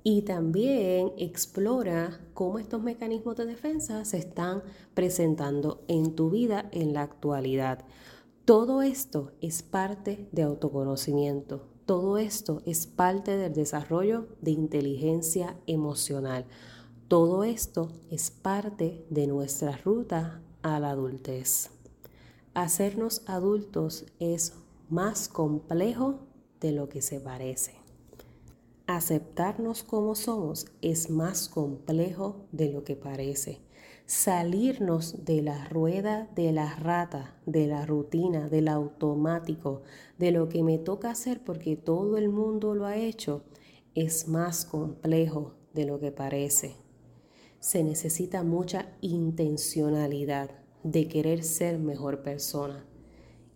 y 0.02 0.22
también 0.22 1.12
explora 1.18 2.20
cómo 2.32 2.58
estos 2.58 2.82
mecanismos 2.82 3.36
de 3.36 3.46
defensa 3.46 4.04
se 4.04 4.18
están 4.18 4.62
presentando 4.94 5.84
en 5.88 6.14
tu 6.14 6.30
vida 6.30 6.68
en 6.72 6.94
la 6.94 7.02
actualidad. 7.02 7.84
Todo 8.44 8.82
esto 8.82 9.32
es 9.40 9.62
parte 9.62 10.28
de 10.32 10.42
autoconocimiento. 10.42 11.73
Todo 11.86 12.16
esto 12.16 12.62
es 12.64 12.86
parte 12.86 13.36
del 13.36 13.52
desarrollo 13.52 14.26
de 14.40 14.52
inteligencia 14.52 15.58
emocional. 15.66 16.46
Todo 17.08 17.44
esto 17.44 17.92
es 18.10 18.30
parte 18.30 19.04
de 19.10 19.26
nuestra 19.26 19.76
ruta 19.76 20.40
a 20.62 20.80
la 20.80 20.90
adultez. 20.90 21.70
Hacernos 22.54 23.22
adultos 23.26 24.06
es 24.18 24.54
más 24.88 25.28
complejo 25.28 26.20
de 26.58 26.72
lo 26.72 26.88
que 26.88 27.02
se 27.02 27.20
parece. 27.20 27.74
Aceptarnos 28.86 29.82
como 29.82 30.14
somos 30.14 30.66
es 30.80 31.10
más 31.10 31.50
complejo 31.50 32.46
de 32.50 32.72
lo 32.72 32.82
que 32.82 32.96
parece. 32.96 33.60
Salirnos 34.06 35.24
de 35.24 35.40
la 35.40 35.64
rueda 35.68 36.28
de 36.34 36.52
la 36.52 36.74
rata, 36.74 37.34
de 37.46 37.66
la 37.66 37.86
rutina, 37.86 38.48
del 38.48 38.68
automático, 38.68 39.82
de 40.18 40.30
lo 40.30 40.48
que 40.48 40.62
me 40.62 40.78
toca 40.78 41.10
hacer 41.10 41.42
porque 41.42 41.76
todo 41.76 42.18
el 42.18 42.28
mundo 42.28 42.74
lo 42.74 42.86
ha 42.86 42.96
hecho, 42.96 43.44
es 43.94 44.28
más 44.28 44.66
complejo 44.66 45.54
de 45.72 45.86
lo 45.86 45.98
que 46.00 46.12
parece. 46.12 46.76
Se 47.60 47.82
necesita 47.82 48.42
mucha 48.42 48.92
intencionalidad 49.00 50.50
de 50.82 51.08
querer 51.08 51.42
ser 51.42 51.78
mejor 51.78 52.22
persona. 52.22 52.84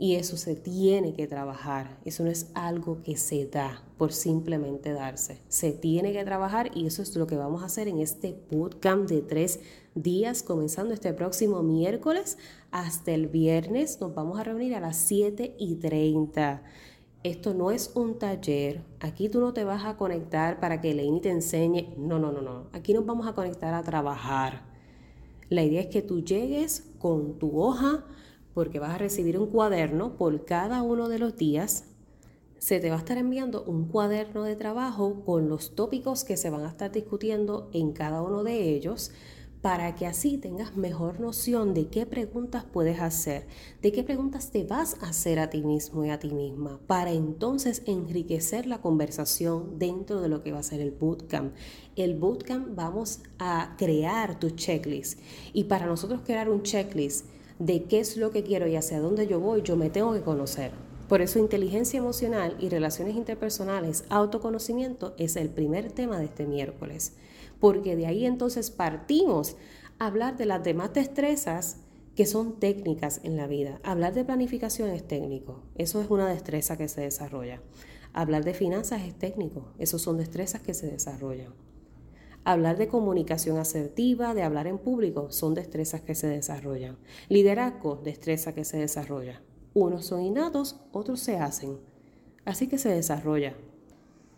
Y 0.00 0.14
eso 0.14 0.36
se 0.36 0.54
tiene 0.54 1.12
que 1.12 1.26
trabajar. 1.26 1.98
Eso 2.04 2.22
no 2.22 2.30
es 2.30 2.50
algo 2.54 3.02
que 3.02 3.16
se 3.16 3.46
da 3.46 3.82
por 3.96 4.12
simplemente 4.12 4.92
darse. 4.92 5.40
Se 5.48 5.72
tiene 5.72 6.12
que 6.12 6.24
trabajar 6.24 6.70
y 6.72 6.86
eso 6.86 7.02
es 7.02 7.16
lo 7.16 7.26
que 7.26 7.36
vamos 7.36 7.62
a 7.62 7.66
hacer 7.66 7.88
en 7.88 7.98
este 7.98 8.40
bootcamp 8.48 9.08
de 9.08 9.22
tres 9.22 9.58
días, 9.96 10.44
comenzando 10.44 10.94
este 10.94 11.12
próximo 11.12 11.64
miércoles 11.64 12.38
hasta 12.70 13.10
el 13.10 13.26
viernes. 13.26 14.00
Nos 14.00 14.14
vamos 14.14 14.38
a 14.38 14.44
reunir 14.44 14.76
a 14.76 14.80
las 14.80 14.96
7 14.98 15.56
y 15.58 15.74
30. 15.74 16.62
Esto 17.24 17.52
no 17.52 17.72
es 17.72 17.90
un 17.96 18.20
taller. 18.20 18.84
Aquí 19.00 19.28
tú 19.28 19.40
no 19.40 19.52
te 19.52 19.64
vas 19.64 19.84
a 19.84 19.96
conectar 19.96 20.60
para 20.60 20.80
que 20.80 20.94
Leini 20.94 21.20
te 21.20 21.30
enseñe. 21.30 21.92
No, 21.96 22.20
no, 22.20 22.30
no, 22.30 22.40
no. 22.40 22.68
Aquí 22.72 22.94
nos 22.94 23.04
vamos 23.04 23.26
a 23.26 23.32
conectar 23.32 23.74
a 23.74 23.82
trabajar. 23.82 24.62
La 25.48 25.64
idea 25.64 25.80
es 25.80 25.88
que 25.88 26.02
tú 26.02 26.22
llegues 26.22 26.88
con 27.00 27.36
tu 27.38 27.60
hoja 27.60 28.04
porque 28.58 28.80
vas 28.80 28.96
a 28.96 28.98
recibir 28.98 29.38
un 29.38 29.46
cuaderno 29.46 30.16
por 30.16 30.44
cada 30.44 30.82
uno 30.82 31.08
de 31.08 31.20
los 31.20 31.36
días. 31.36 31.84
Se 32.58 32.80
te 32.80 32.90
va 32.90 32.96
a 32.96 32.98
estar 32.98 33.16
enviando 33.16 33.62
un 33.62 33.86
cuaderno 33.86 34.42
de 34.42 34.56
trabajo 34.56 35.22
con 35.24 35.48
los 35.48 35.76
tópicos 35.76 36.24
que 36.24 36.36
se 36.36 36.50
van 36.50 36.64
a 36.64 36.70
estar 36.70 36.90
discutiendo 36.90 37.70
en 37.72 37.92
cada 37.92 38.20
uno 38.20 38.42
de 38.42 38.74
ellos 38.74 39.12
para 39.62 39.94
que 39.94 40.06
así 40.06 40.38
tengas 40.38 40.76
mejor 40.76 41.20
noción 41.20 41.72
de 41.72 41.86
qué 41.86 42.04
preguntas 42.04 42.64
puedes 42.64 42.98
hacer, 43.00 43.46
de 43.80 43.92
qué 43.92 44.02
preguntas 44.02 44.50
te 44.50 44.64
vas 44.64 44.96
a 45.02 45.10
hacer 45.10 45.38
a 45.38 45.50
ti 45.50 45.62
mismo 45.62 46.04
y 46.04 46.10
a 46.10 46.18
ti 46.18 46.32
misma, 46.32 46.80
para 46.88 47.12
entonces 47.12 47.84
enriquecer 47.86 48.66
la 48.66 48.80
conversación 48.80 49.78
dentro 49.78 50.20
de 50.20 50.28
lo 50.28 50.42
que 50.42 50.50
va 50.50 50.58
a 50.58 50.64
ser 50.64 50.80
el 50.80 50.90
bootcamp. 50.90 51.54
El 51.94 52.16
bootcamp 52.16 52.74
vamos 52.74 53.20
a 53.38 53.76
crear 53.78 54.40
tu 54.40 54.50
checklist 54.50 55.20
y 55.52 55.64
para 55.64 55.86
nosotros 55.86 56.22
crear 56.24 56.50
un 56.50 56.64
checklist 56.64 57.37
de 57.58 57.84
qué 57.84 58.00
es 58.00 58.16
lo 58.16 58.30
que 58.30 58.42
quiero 58.42 58.66
y 58.66 58.76
hacia 58.76 59.00
dónde 59.00 59.26
yo 59.26 59.40
voy, 59.40 59.62
yo 59.62 59.76
me 59.76 59.90
tengo 59.90 60.12
que 60.12 60.22
conocer. 60.22 60.70
Por 61.08 61.22
eso 61.22 61.38
inteligencia 61.38 61.98
emocional 61.98 62.56
y 62.60 62.68
relaciones 62.68 63.16
interpersonales, 63.16 64.04
autoconocimiento 64.10 65.14
es 65.16 65.36
el 65.36 65.48
primer 65.48 65.90
tema 65.90 66.18
de 66.18 66.26
este 66.26 66.46
miércoles, 66.46 67.14
porque 67.60 67.96
de 67.96 68.06
ahí 68.06 68.26
entonces 68.26 68.70
partimos 68.70 69.56
a 69.98 70.06
hablar 70.06 70.36
de 70.36 70.46
las 70.46 70.62
demás 70.62 70.92
destrezas 70.92 71.78
que 72.14 72.26
son 72.26 72.58
técnicas 72.60 73.20
en 73.22 73.36
la 73.36 73.46
vida. 73.46 73.80
Hablar 73.84 74.12
de 74.12 74.24
planificación 74.24 74.90
es 74.90 75.06
técnico, 75.06 75.62
eso 75.76 76.02
es 76.02 76.10
una 76.10 76.28
destreza 76.28 76.76
que 76.76 76.88
se 76.88 77.00
desarrolla. 77.00 77.62
Hablar 78.12 78.44
de 78.44 78.54
finanzas 78.54 79.02
es 79.02 79.14
técnico, 79.14 79.68
eso 79.78 79.98
son 79.98 80.18
destrezas 80.18 80.60
que 80.60 80.74
se 80.74 80.90
desarrollan. 80.90 81.54
Hablar 82.48 82.78
de 82.78 82.88
comunicación 82.88 83.58
asertiva, 83.58 84.32
de 84.32 84.42
hablar 84.42 84.66
en 84.68 84.78
público, 84.78 85.30
son 85.30 85.52
destrezas 85.52 86.00
que 86.00 86.14
se 86.14 86.28
desarrollan. 86.28 86.96
Liderazgo, 87.28 87.96
destreza 87.96 88.54
que 88.54 88.64
se 88.64 88.78
desarrolla. 88.78 89.42
Unos 89.74 90.06
son 90.06 90.22
innatos, 90.22 90.80
otros 90.90 91.20
se 91.20 91.36
hacen. 91.36 91.78
Así 92.46 92.66
que 92.66 92.78
se 92.78 92.88
desarrolla. 92.88 93.52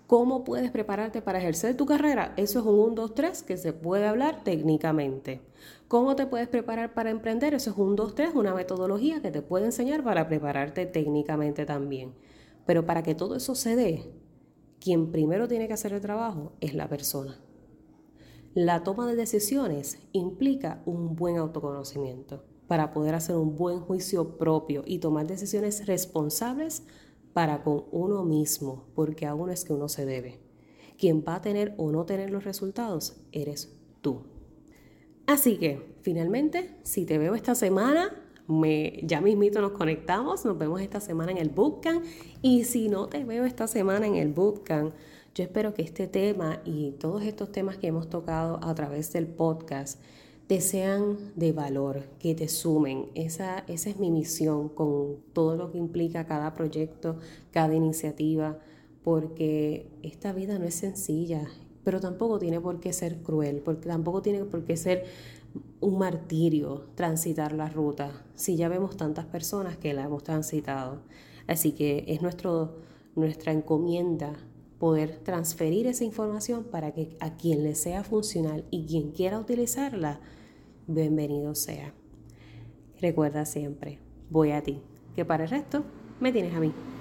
¿Cómo 0.09 0.43
puedes 0.43 0.73
prepararte 0.73 1.23
para 1.23 1.39
ejercer 1.39 1.77
tu 1.77 1.87
carrera? 1.87 2.35
Eso 2.37 2.59
es 2.59 2.67
un 2.67 2.81
1, 2.81 2.95
2, 2.97 3.15
3 3.15 3.43
que 3.45 3.57
se 3.57 3.73
puede 3.73 4.09
hablar 4.09 4.43
técnicamente. 4.43 5.41
¿Cómo 5.87 6.17
te 6.17 6.27
puedes 6.27 6.49
preparar 6.49 6.95
para 6.95 7.11
emprender? 7.11 7.55
Eso 7.55 7.71
es 7.71 7.77
un 7.77 7.95
2, 7.95 8.17
3, 8.17 8.35
una 8.35 8.55
metodología 8.55 9.23
que 9.23 9.31
te 9.31 9.41
puede 9.41 9.67
enseñar 9.67 10.03
para 10.03 10.27
prepararte 10.27 10.85
técnicamente 10.85 11.65
también. 11.65 12.15
Pero 12.67 12.85
para 12.85 13.05
que 13.05 13.15
todo 13.15 13.37
eso 13.37 13.55
se 13.55 13.77
dé, 13.77 14.13
quien 14.81 15.13
primero 15.13 15.47
tiene 15.47 15.69
que 15.69 15.75
hacer 15.75 15.93
el 15.93 16.01
trabajo 16.01 16.55
es 16.61 16.75
la 16.75 16.89
persona. 16.89 17.39
La 18.55 18.83
toma 18.83 19.07
de 19.07 19.15
decisiones 19.15 19.99
implica 20.11 20.83
un 20.85 21.15
buen 21.15 21.39
autoconocimiento 21.39 22.43
para 22.67 22.91
poder 22.91 23.15
hacer 23.15 23.37
un 23.37 23.55
buen 23.55 23.79
juicio 23.79 24.39
propio 24.39 24.83
y 24.85 24.99
tomar 24.99 25.29
decisiones 25.29 25.87
responsables 25.87 26.83
para 27.33 27.63
con 27.63 27.85
uno 27.93 28.25
mismo, 28.25 28.87
porque 28.97 29.27
a 29.27 29.37
uno 29.37 29.53
es 29.53 29.65
que 29.65 29.73
uno 29.73 29.89
se 29.89 30.05
debe. 30.05 30.41
Quien 30.99 31.23
va 31.27 31.37
a 31.37 31.41
tener 31.41 31.75
o 31.79 31.93
no 31.93 32.05
tener 32.07 32.31
los 32.31 32.43
resultados 32.43 33.21
eres 33.31 33.73
tú. 34.01 34.23
Así 35.27 35.57
que, 35.57 35.97
finalmente, 36.03 36.77
si 36.83 37.07
te 37.07 37.19
veo 37.19 37.37
esta 37.37 37.55
semana, 37.55 38.11
me, 38.49 38.99
ya 39.05 39.21
mismito 39.21 39.61
nos 39.61 39.73
conectamos, 39.73 40.45
nos 40.45 40.59
vemos 40.59 40.81
esta 40.81 40.99
semana 40.99 41.31
en 41.31 41.39
el 41.39 41.51
Bootcamp 41.51 42.05
y 42.43 42.65
si 42.65 42.89
no 42.89 43.07
te 43.07 43.25
veo 43.25 43.45
esta 43.45 43.69
semana 43.69 44.09
en 44.09 44.17
el 44.17 44.33
Bootcamp, 44.33 44.93
yo 45.35 45.45
espero 45.45 45.75
que 45.75 45.83
este 45.83 46.09
tema 46.09 46.61
y 46.65 46.93
todos 46.93 47.23
estos 47.23 47.53
temas 47.53 47.77
que 47.77 47.87
hemos 47.87 48.09
tocado 48.09 48.59
a 48.63 48.75
través 48.75 49.13
del 49.13 49.27
podcast 49.27 50.01
te 50.49 50.61
sean 50.61 51.17
de 51.37 51.53
valor, 51.53 52.03
que 52.19 52.35
te 52.35 52.49
sumen. 52.49 53.07
Esa, 53.15 53.61
esa 53.69 53.91
es 53.91 53.99
mi 53.99 54.11
misión 54.11 54.69
con 54.69 55.19
todo 55.33 55.57
lo 55.57 55.71
que 55.71 55.79
implica 55.79 56.27
cada 56.27 56.53
proyecto, 56.55 57.19
cada 57.53 57.73
iniciativa, 57.77 58.59
porque 59.05 59.87
esta 60.03 60.33
vida 60.33 60.59
no 60.59 60.65
es 60.65 60.75
sencilla, 60.75 61.47
pero 61.85 62.01
tampoco 62.01 62.41
tiene 62.41 62.61
por 62.61 62.81
qué 62.81 62.93
ser 62.93 63.23
cruel, 63.23 63.63
porque 63.65 63.89
tampoco 63.89 64.23
tiene 64.23 64.45
por 64.45 64.65
qué 64.65 64.77
ser 64.77 65.05
un 65.81 65.99
martirio 65.99 66.87
transitar 66.97 67.53
la 67.53 67.69
ruta, 67.69 68.25
si 68.35 68.57
ya 68.57 68.69
vemos 68.69 68.97
tantas 68.97 69.27
personas 69.27 69.77
que 69.77 69.95
la 69.95 70.03
hemos 70.03 70.25
transitado. 70.25 71.03
Así 71.47 71.71
que 71.71 72.05
es 72.09 72.23
nuestro, 72.23 72.79
nuestra 73.15 73.53
encomienda 73.53 74.35
poder 74.81 75.19
transferir 75.19 75.87
esa 75.87 76.05
información 76.05 76.65
para 76.65 76.93
que 76.93 77.15
a 77.21 77.37
quien 77.37 77.63
le 77.63 77.75
sea 77.75 78.03
funcional 78.03 78.65
y 78.71 78.87
quien 78.87 79.13
quiera 79.13 79.39
utilizarla, 79.39 80.21
bienvenido 80.87 81.55
sea. 81.55 81.93
Recuerda 82.99 83.45
siempre, 83.45 83.99
voy 84.31 84.53
a 84.53 84.63
ti, 84.63 84.81
que 85.15 85.27
para 85.27 85.45
el 85.45 85.51
resto 85.51 85.85
me 86.19 86.33
tienes 86.33 86.55
a 86.55 86.61
mí. 86.61 86.73